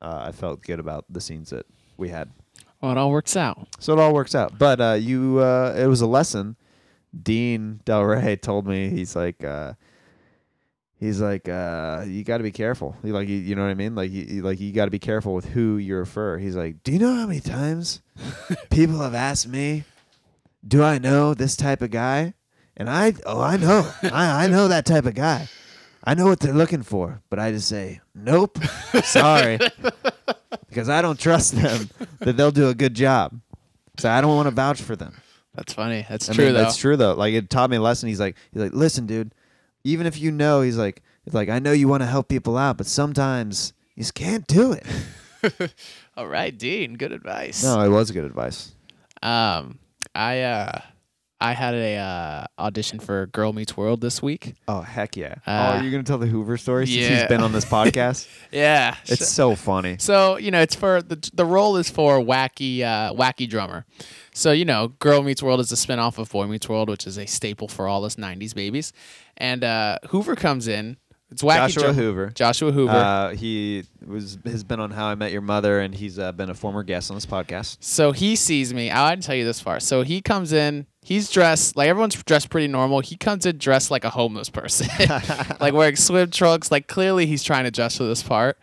uh, 0.01 0.23
I 0.27 0.31
felt 0.31 0.61
good 0.61 0.79
about 0.79 1.05
the 1.09 1.21
scenes 1.21 1.49
that 1.51 1.65
we 1.97 2.09
had. 2.09 2.31
Well, 2.81 2.91
it 2.91 2.97
all 2.97 3.11
works 3.11 3.35
out. 3.35 3.67
So 3.79 3.93
it 3.93 3.99
all 3.99 4.13
works 4.13 4.35
out. 4.35 4.57
But 4.57 4.79
uh, 4.81 4.93
you, 4.99 5.39
uh, 5.39 5.73
it 5.77 5.87
was 5.87 6.01
a 6.01 6.07
lesson. 6.07 6.55
Dean 7.19 7.79
Delray 7.85 8.39
told 8.41 8.67
me 8.67 8.89
he's 8.89 9.15
like, 9.15 9.43
uh, 9.43 9.73
he's 10.99 11.21
like, 11.21 11.47
uh, 11.47 12.03
you 12.07 12.23
got 12.23 12.37
to 12.37 12.43
be 12.43 12.51
careful. 12.51 12.95
He 13.03 13.11
like, 13.11 13.27
you, 13.27 13.37
you 13.37 13.55
know 13.55 13.63
what 13.63 13.69
I 13.71 13.75
mean? 13.75 13.95
Like, 13.95 14.11
you, 14.11 14.23
you- 14.23 14.41
like 14.41 14.59
you 14.59 14.71
got 14.73 14.85
to 14.85 14.91
be 14.91 14.99
careful 14.99 15.33
with 15.33 15.45
who 15.45 15.77
you 15.77 15.95
refer. 15.95 16.37
He's 16.37 16.55
like, 16.55 16.83
do 16.83 16.91
you 16.91 16.99
know 16.99 17.15
how 17.15 17.27
many 17.27 17.39
times 17.39 18.01
people 18.69 18.99
have 18.99 19.15
asked 19.15 19.47
me, 19.47 19.83
do 20.67 20.83
I 20.83 20.97
know 20.97 21.33
this 21.33 21.55
type 21.55 21.81
of 21.81 21.91
guy? 21.91 22.33
And 22.77 22.89
I, 22.89 23.13
oh, 23.25 23.39
I 23.41 23.55
know, 23.57 23.89
I, 24.03 24.43
I 24.45 24.47
know 24.47 24.67
that 24.67 24.85
type 24.85 25.05
of 25.05 25.15
guy. 25.15 25.47
I 26.05 26.13
know 26.13 26.25
what 26.25 26.39
they're 26.39 26.53
looking 26.53 26.83
for, 26.83 27.21
but 27.29 27.39
I 27.39 27.51
just 27.51 27.67
say, 27.67 28.01
nope, 28.13 28.59
sorry, 29.03 29.59
because 30.69 30.87
I 30.89 31.01
don't 31.01 31.19
trust 31.19 31.55
them 31.55 31.89
that 32.19 32.37
they'll 32.37 32.51
do 32.51 32.69
a 32.69 32.75
good 32.75 32.93
job. 32.93 33.39
So 33.97 34.09
I 34.09 34.21
don't 34.21 34.35
want 34.35 34.47
to 34.47 34.51
vouch 34.51 34.81
for 34.81 34.95
them. 34.95 35.15
That's 35.55 35.73
funny. 35.73 36.05
That's 36.07 36.29
I 36.29 36.33
true 36.33 36.45
mean, 36.45 36.53
though. 36.53 36.59
That's 36.63 36.77
true 36.77 36.97
though. 36.97 37.13
Like 37.13 37.33
it 37.33 37.49
taught 37.49 37.69
me 37.69 37.77
a 37.77 37.81
lesson. 37.81 38.09
He's 38.09 38.19
like, 38.19 38.35
he's 38.51 38.61
like, 38.61 38.73
listen, 38.73 39.05
dude. 39.05 39.33
Even 39.83 40.05
if 40.05 40.19
you 40.19 40.31
know, 40.31 40.61
he's 40.61 40.77
like, 40.77 41.01
it's 41.25 41.33
like 41.33 41.49
I 41.49 41.59
know 41.59 41.71
you 41.71 41.87
want 41.87 42.03
to 42.03 42.07
help 42.07 42.27
people 42.27 42.57
out, 42.57 42.77
but 42.77 42.87
sometimes 42.87 43.73
you 43.95 44.01
just 44.01 44.13
can't 44.15 44.45
do 44.47 44.73
it. 44.73 45.73
All 46.17 46.27
right, 46.27 46.55
Dean. 46.57 46.95
Good 46.95 47.11
advice. 47.11 47.63
No, 47.63 47.79
it 47.81 47.89
was 47.89 48.11
good 48.11 48.25
advice. 48.25 48.73
Um, 49.23 49.79
I 50.13 50.41
uh, 50.41 50.81
I 51.41 51.53
had 51.53 51.73
a 51.73 51.97
uh, 51.97 52.45
audition 52.57 52.99
for 52.99 53.27
Girl 53.27 53.51
Meets 53.51 53.75
World 53.75 54.01
this 54.01 54.21
week. 54.21 54.55
Oh 54.67 54.81
heck 54.81 55.17
yeah! 55.17 55.35
oh, 55.45 55.51
Uh, 55.51 55.77
are 55.77 55.83
you 55.83 55.91
gonna 55.91 56.03
tell 56.03 56.17
the 56.17 56.27
Hoover 56.27 56.57
story 56.57 56.87
since 56.87 56.97
yeah. 56.97 57.19
he's 57.19 57.27
been 57.27 57.41
on 57.41 57.51
this 57.51 57.65
podcast? 57.77 58.27
Yeah, 58.51 58.95
it's 59.05 59.27
so 59.27 59.55
funny. 59.55 59.97
So 59.99 60.37
you 60.37 60.49
know, 60.51 60.61
it's 60.61 60.75
for 60.75 61.01
the 61.01 61.29
the 61.33 61.45
role 61.45 61.75
is 61.77 61.89
for 61.89 62.19
wacky 62.19 62.81
uh, 62.81 63.13
wacky 63.13 63.49
drummer. 63.49 63.85
So 64.33 64.51
you 64.51 64.65
know, 64.65 64.89
Girl 64.99 65.23
Meets 65.23 65.43
World 65.43 65.59
is 65.59 65.71
a 65.71 65.75
spinoff 65.75 66.17
of 66.17 66.29
Boy 66.31 66.47
Meets 66.47 66.69
World, 66.69 66.89
which 66.89 67.05
is 67.05 67.17
a 67.17 67.25
staple 67.25 67.67
for 67.67 67.87
all 67.87 68.05
us 68.05 68.15
'90s 68.15 68.55
babies. 68.55 68.93
And 69.37 69.63
uh, 69.63 69.99
Hoover 70.09 70.35
comes 70.35 70.67
in. 70.67 70.97
It's 71.35 71.43
wacky 71.43 71.67
Joshua 71.67 71.83
drum- 71.83 71.95
Hoover. 71.95 72.31
Joshua 72.33 72.71
Hoover. 72.71 72.93
Uh, 72.93 73.35
he 73.35 73.83
was 74.07 74.37
has 74.45 74.63
been 74.63 74.79
on 74.79 74.89
How 74.89 75.07
I 75.07 75.15
Met 75.15 75.33
Your 75.33 75.41
Mother, 75.41 75.81
and 75.81 75.93
he's 75.93 76.17
uh, 76.17 76.31
been 76.31 76.49
a 76.49 76.53
former 76.53 76.81
guest 76.81 77.11
on 77.11 77.17
this 77.17 77.25
podcast. 77.25 77.75
So 77.81 78.13
he 78.13 78.37
sees 78.37 78.73
me. 78.73 78.89
I 78.89 79.09
didn't 79.11 79.25
tell 79.25 79.35
you 79.35 79.43
this 79.43 79.59
far. 79.59 79.81
So 79.81 80.03
he 80.03 80.21
comes 80.21 80.53
in. 80.53 80.87
He's 81.01 81.29
dressed 81.29 81.75
like 81.75 81.89
everyone's 81.89 82.15
dressed 82.23 82.49
pretty 82.49 82.69
normal. 82.69 83.01
He 83.01 83.17
comes 83.17 83.45
in 83.45 83.57
dressed 83.57 83.91
like 83.91 84.05
a 84.05 84.09
homeless 84.11 84.49
person, 84.49 84.87
like 85.59 85.73
wearing 85.73 85.97
swim 85.97 86.31
trunks. 86.31 86.71
Like 86.71 86.87
clearly 86.87 87.25
he's 87.25 87.43
trying 87.43 87.65
to 87.65 87.71
dress 87.71 87.97
for 87.97 88.05
this 88.05 88.23
part. 88.23 88.57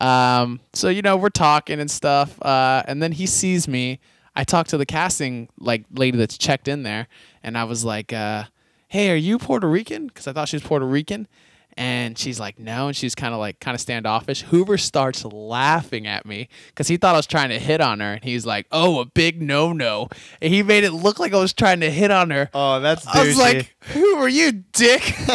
Um, 0.00 0.58
so 0.72 0.88
you 0.88 1.02
know 1.02 1.16
we're 1.16 1.28
talking 1.28 1.78
and 1.78 1.88
stuff, 1.88 2.42
uh, 2.42 2.82
and 2.88 3.00
then 3.00 3.12
he 3.12 3.26
sees 3.26 3.68
me. 3.68 4.00
I 4.34 4.42
talked 4.42 4.70
to 4.70 4.78
the 4.78 4.84
casting 4.84 5.48
like 5.60 5.84
lady 5.94 6.18
that's 6.18 6.36
checked 6.36 6.66
in 6.66 6.82
there, 6.82 7.06
and 7.44 7.56
I 7.56 7.62
was 7.62 7.84
like, 7.84 8.12
uh, 8.12 8.46
"Hey, 8.88 9.12
are 9.12 9.16
you 9.16 9.38
Puerto 9.38 9.68
Rican?" 9.68 10.08
Because 10.08 10.26
I 10.26 10.32
thought 10.32 10.48
she 10.48 10.56
was 10.56 10.64
Puerto 10.64 10.84
Rican. 10.86 11.28
And 11.76 12.16
she's 12.16 12.40
like, 12.40 12.58
no. 12.58 12.88
And 12.88 12.96
she's 12.96 13.14
kind 13.14 13.34
of 13.34 13.40
like, 13.40 13.60
kind 13.60 13.74
of 13.74 13.80
standoffish. 13.80 14.42
Hoover 14.42 14.78
starts 14.78 15.24
laughing 15.24 16.06
at 16.06 16.24
me 16.24 16.48
because 16.68 16.88
he 16.88 16.96
thought 16.96 17.14
I 17.14 17.18
was 17.18 17.26
trying 17.26 17.50
to 17.50 17.58
hit 17.58 17.80
on 17.80 18.00
her. 18.00 18.14
And 18.14 18.24
he's 18.24 18.46
like, 18.46 18.66
oh, 18.72 19.00
a 19.00 19.04
big 19.04 19.42
no 19.42 19.72
no. 19.72 20.08
And 20.40 20.52
he 20.52 20.62
made 20.62 20.84
it 20.84 20.92
look 20.92 21.18
like 21.18 21.34
I 21.34 21.38
was 21.38 21.52
trying 21.52 21.80
to 21.80 21.90
hit 21.90 22.10
on 22.10 22.30
her. 22.30 22.48
Oh, 22.54 22.80
that's 22.80 23.06
I 23.06 23.26
was 23.26 23.38
like, 23.38 23.76
who 23.92 24.16
are 24.16 24.28
you, 24.28 24.52
dick? 24.72 25.14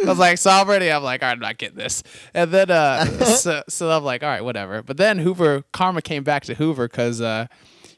I 0.00 0.04
was 0.04 0.18
like, 0.18 0.38
so 0.38 0.50
already 0.50 0.90
I'm 0.90 1.02
like, 1.02 1.22
all 1.22 1.28
right, 1.28 1.32
I'm 1.32 1.40
not 1.40 1.58
getting 1.58 1.76
this. 1.76 2.02
And 2.32 2.50
then, 2.50 2.70
uh, 2.70 3.04
so, 3.36 3.62
so 3.68 3.90
I'm 3.90 4.04
like, 4.04 4.22
all 4.22 4.28
right, 4.28 4.44
whatever. 4.44 4.82
But 4.82 4.96
then 4.96 5.18
Hoover, 5.18 5.64
karma 5.72 6.02
came 6.02 6.24
back 6.24 6.44
to 6.44 6.54
Hoover 6.54 6.88
because, 6.88 7.20
uh, 7.20 7.46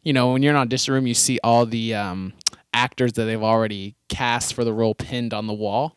you 0.03 0.13
know, 0.13 0.33
when 0.33 0.43
you're 0.43 0.51
in 0.51 0.57
an 0.57 0.63
audition 0.63 0.95
room, 0.95 1.07
you 1.07 1.15
see 1.15 1.39
all 1.43 1.65
the 1.65 1.95
um, 1.95 2.33
actors 2.73 3.15
that 3.15 3.25
they've 3.25 3.43
already 3.43 3.95
cast 4.09 4.55
for 4.55 4.65
the 4.65 4.73
role 4.73 4.95
pinned 4.95 5.33
on 5.33 5.47
the 5.47 5.55
wall. 5.55 5.97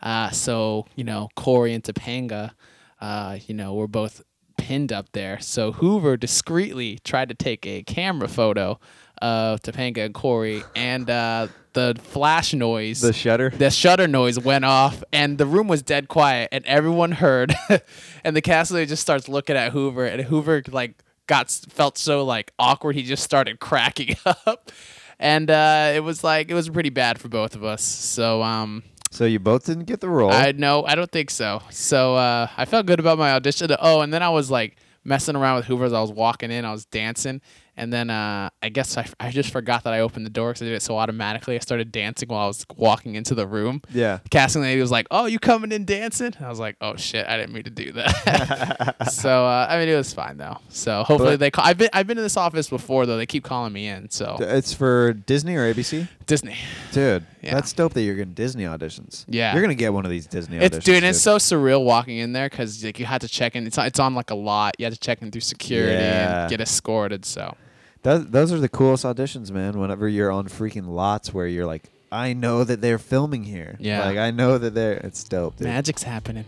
Uh, 0.00 0.30
so, 0.30 0.86
you 0.94 1.04
know, 1.04 1.28
Corey 1.34 1.74
and 1.74 1.82
Topanga, 1.82 2.52
uh, 3.00 3.38
you 3.46 3.54
know, 3.54 3.74
were 3.74 3.88
both 3.88 4.22
pinned 4.56 4.92
up 4.92 5.12
there. 5.12 5.40
So 5.40 5.72
Hoover 5.72 6.16
discreetly 6.16 6.98
tried 7.04 7.30
to 7.30 7.34
take 7.34 7.66
a 7.66 7.82
camera 7.82 8.28
photo 8.28 8.78
of 9.20 9.60
Topanga 9.62 10.04
and 10.04 10.14
Corey, 10.14 10.62
and 10.76 11.08
uh, 11.08 11.48
the 11.72 11.96
flash 12.00 12.54
noise, 12.54 13.00
the 13.00 13.12
shutter. 13.12 13.50
the 13.50 13.70
shutter 13.70 14.06
noise 14.06 14.38
went 14.38 14.64
off, 14.64 15.02
and 15.12 15.38
the 15.38 15.46
room 15.46 15.68
was 15.68 15.82
dead 15.82 16.08
quiet, 16.08 16.48
and 16.52 16.64
everyone 16.66 17.12
heard. 17.12 17.54
and 18.24 18.36
the 18.36 18.42
castaway 18.42 18.86
just 18.86 19.02
starts 19.02 19.28
looking 19.28 19.56
at 19.56 19.72
Hoover, 19.72 20.04
and 20.04 20.22
Hoover 20.22 20.62
like 20.70 21.02
got 21.26 21.50
felt 21.50 21.98
so 21.98 22.24
like 22.24 22.52
awkward, 22.58 22.94
he 22.94 23.02
just 23.02 23.22
started 23.22 23.58
cracking 23.60 24.16
up, 24.24 24.70
and 25.18 25.50
uh, 25.50 25.92
it 25.94 26.00
was 26.00 26.22
like 26.22 26.50
it 26.50 26.54
was 26.54 26.68
pretty 26.68 26.90
bad 26.90 27.18
for 27.18 27.28
both 27.28 27.54
of 27.54 27.64
us. 27.64 27.82
So 27.82 28.42
um, 28.42 28.82
so 29.10 29.24
you 29.24 29.38
both 29.38 29.66
didn't 29.66 29.84
get 29.84 30.00
the 30.00 30.08
role. 30.08 30.30
I 30.32 30.52
no, 30.52 30.84
I 30.84 30.94
don't 30.94 31.10
think 31.10 31.30
so. 31.30 31.62
So 31.70 32.16
uh, 32.16 32.48
I 32.56 32.64
felt 32.64 32.86
good 32.86 33.00
about 33.00 33.18
my 33.18 33.32
audition. 33.32 33.70
Oh, 33.80 34.00
and 34.00 34.12
then 34.12 34.22
I 34.22 34.28
was 34.30 34.50
like 34.50 34.76
messing 35.04 35.36
around 35.36 35.56
with 35.56 35.64
Hoover 35.66 35.84
as 35.84 35.92
I 35.92 36.00
was 36.00 36.12
walking 36.12 36.50
in. 36.50 36.64
I 36.64 36.72
was 36.72 36.84
dancing, 36.84 37.40
and 37.78 37.92
then 37.92 38.10
uh, 38.10 38.50
I 38.62 38.68
guess 38.68 38.96
I, 38.98 39.06
I 39.18 39.30
just 39.30 39.50
forgot 39.50 39.84
that 39.84 39.92
I 39.94 40.00
opened 40.00 40.26
the 40.26 40.30
door 40.30 40.50
because 40.50 40.62
I 40.62 40.66
did 40.66 40.74
it 40.74 40.82
so 40.82 40.98
automatically. 40.98 41.54
I 41.54 41.60
started 41.60 41.90
dancing 41.92 42.28
while 42.28 42.44
I 42.44 42.46
was 42.46 42.66
walking 42.76 43.14
into 43.14 43.34
the 43.34 43.46
room. 43.46 43.80
yeah. 43.90 44.18
The 44.22 44.28
casting 44.28 44.62
lady 44.62 44.80
was 44.80 44.90
like, 44.90 45.06
"Oh, 45.10 45.26
you 45.26 45.38
coming 45.38 45.72
in 45.72 45.84
dancing?" 45.84 46.34
I 46.40 46.48
was 46.48 46.58
like, 46.60 46.76
"Oh 46.80 46.96
shit, 46.96 47.26
I 47.26 47.36
didn't 47.38 47.52
mean 47.54 47.64
to 47.64 47.70
do 47.70 47.92
that." 47.92 48.96
so 49.12 49.46
uh, 49.46 49.66
I 49.70 49.78
mean, 49.78 49.88
it 49.88 49.96
was 49.96 50.12
fine 50.12 50.36
though. 50.36 50.58
So 50.68 51.04
hopefully 51.04 51.32
But- 51.32 51.40
they 51.40 51.50
call. 51.50 51.64
I've 51.64 51.78
been 51.78 51.88
I've 51.92 52.06
been 52.06 52.18
in 52.18 52.24
this 52.24 52.36
office 52.36 52.68
before 52.68 53.06
though. 53.06 53.16
They 53.16 53.26
keep 53.26 53.44
calling 53.44 53.72
me 53.72 53.86
in. 53.88 54.10
So 54.10 54.36
It's 54.40 54.72
for 54.74 55.12
Disney 55.12 55.56
or 55.56 55.72
ABC. 55.72 56.08
Disney. 56.26 56.56
Dude, 56.92 57.24
Yeah. 57.42 57.54
that's 57.54 57.72
dope 57.72 57.94
that 57.94 58.02
you're 58.02 58.14
getting 58.16 58.34
Disney 58.34 58.64
auditions. 58.64 59.24
Yeah. 59.28 59.52
You're 59.54 59.62
gonna 59.62 59.74
get 59.74 59.92
one 59.94 60.04
of 60.04 60.10
these 60.10 60.26
Disney 60.26 60.58
auditions. 60.58 60.62
It's 60.74 60.84
dude, 60.84 61.02
it's 61.04 61.20
so 61.20 61.36
surreal 61.36 61.84
walking 61.84 62.18
in 62.18 62.32
there 62.32 62.50
because 62.50 62.84
like 62.84 62.98
you 62.98 63.06
had 63.06 63.20
to 63.22 63.28
check 63.28 63.56
in. 63.56 63.66
It's 63.66 63.78
on, 63.78 63.86
it's 63.86 63.98
on 63.98 64.14
like 64.14 64.30
a 64.30 64.34
lot. 64.34 64.74
You 64.78 64.84
had 64.84 64.92
to 64.92 64.98
check 65.00 65.22
in 65.22 65.30
through 65.30 65.40
security 65.42 65.92
Yeah. 65.94 66.42
and 66.42 66.50
get 66.50 66.60
escorted. 66.60 67.24
So 67.24 67.56
Those, 68.02 68.26
those 68.26 68.52
are 68.52 68.60
the 68.60 68.68
coolest 68.68 69.04
auditions, 69.04 69.50
man. 69.50 69.78
Whenever 69.78 70.08
you're 70.08 70.30
on 70.30 70.46
freaking 70.48 70.88
lots 70.88 71.34
where 71.34 71.46
you're 71.46 71.66
like, 71.66 71.90
I 72.10 72.32
know 72.32 72.64
that 72.64 72.80
they're 72.80 72.98
filming 72.98 73.44
here. 73.44 73.76
Yeah. 73.80 74.04
Like 74.04 74.16
I 74.18 74.30
know 74.30 74.56
that 74.58 74.74
they're. 74.74 74.94
It's 74.94 75.24
dope, 75.24 75.56
dude. 75.56 75.66
magic's 75.66 76.02
happening. 76.02 76.44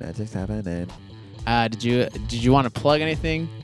Magic's 0.00 0.32
happening. 0.32 0.88
Uh, 1.46 1.68
did 1.68 1.84
you 1.84 2.06
did 2.08 2.32
you 2.34 2.52
want 2.52 2.72
to 2.72 2.80
plug 2.80 3.00
anything? 3.00 3.48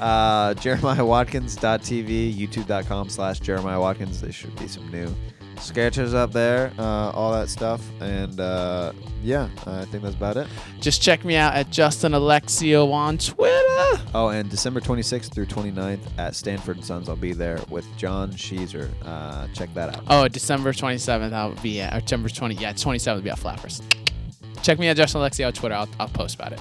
Uh, 0.00 0.52
JeremiahWatkins.tv, 0.54 2.34
YouTube.com 2.36 3.08
slash 3.08 3.38
Jeremiah 3.38 3.78
Watkins. 3.78 4.20
There 4.20 4.32
should 4.32 4.56
be 4.58 4.66
some 4.66 4.90
new 4.90 5.14
sketches 5.58 6.14
up 6.14 6.32
there, 6.32 6.72
uh, 6.78 7.10
all 7.10 7.32
that 7.32 7.48
stuff. 7.48 7.80
And 8.00 8.38
uh, 8.40 8.92
yeah, 9.22 9.48
I 9.66 9.84
think 9.86 10.02
that's 10.02 10.14
about 10.16 10.36
it. 10.36 10.46
Just 10.80 11.02
check 11.02 11.24
me 11.24 11.36
out 11.36 11.54
at 11.54 11.70
Justin 11.70 12.12
Alexio 12.12 12.92
on 12.92 13.18
Twitter. 13.18 14.02
Oh, 14.14 14.28
and 14.32 14.48
December 14.50 14.80
26th 14.80 15.32
through 15.32 15.46
29th 15.46 16.00
at 16.18 16.34
Stanford 16.34 16.76
and 16.76 16.84
Sons, 16.84 17.08
I'll 17.08 17.16
be 17.16 17.32
there 17.32 17.58
with 17.70 17.86
John 17.96 18.30
Sheezer. 18.32 18.90
Uh, 19.04 19.46
check 19.54 19.72
that 19.74 19.94
out. 19.96 20.04
Oh, 20.08 20.28
December 20.28 20.72
twenty 20.72 20.98
seventh. 20.98 21.32
I'll 21.32 21.54
be 21.62 21.80
at 21.80 21.94
or 21.94 22.00
December 22.00 22.28
twenty. 22.28 22.54
Yeah, 22.56 22.72
twenty 22.72 22.98
seventh. 22.98 23.20
I'll 23.20 23.24
be 23.24 23.30
at 23.30 23.38
Flappers. 23.38 23.80
Check 24.62 24.78
me 24.78 24.88
out, 24.88 24.96
Justin 24.96 25.20
Alexio 25.20 25.46
on 25.48 25.52
Twitter. 25.52 25.74
I'll, 25.74 25.88
I'll 25.98 26.08
post 26.08 26.34
about 26.36 26.52
it. 26.52 26.60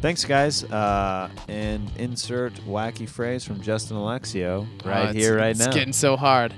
Thanks, 0.00 0.24
guys. 0.24 0.64
Uh, 0.64 1.30
and 1.48 1.88
insert 1.96 2.54
wacky 2.66 3.08
phrase 3.08 3.44
from 3.44 3.60
Justin 3.60 3.96
Alexio 3.96 4.66
right 4.84 5.10
Oh, 5.10 5.12
here, 5.12 5.36
right 5.36 5.50
it's 5.50 5.60
now. 5.60 5.66
It's 5.66 5.74
getting 5.76 5.92
so 5.92 6.16
hard. 6.16 6.52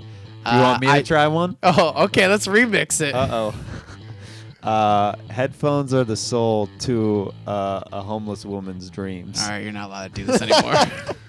You 0.46 0.58
want 0.58 0.80
me 0.80 0.86
to 0.88 0.92
I, 0.92 1.02
try 1.02 1.26
one? 1.28 1.56
Oh, 1.62 2.04
okay. 2.04 2.26
Let's 2.28 2.46
remix 2.46 3.00
it. 3.00 3.14
Uh 3.14 3.28
oh. 3.30 3.54
Uh, 4.62 5.14
headphones 5.28 5.92
are 5.92 6.04
the 6.04 6.16
soul 6.16 6.70
to 6.78 7.32
uh, 7.46 7.82
a 7.92 8.00
homeless 8.00 8.46
woman's 8.46 8.88
dreams. 8.88 9.42
All 9.42 9.50
right, 9.50 9.62
you're 9.62 9.72
not 9.72 9.88
allowed 9.88 10.14
to 10.14 10.24
do 10.24 10.24
this 10.24 10.40
anymore. 10.40 10.74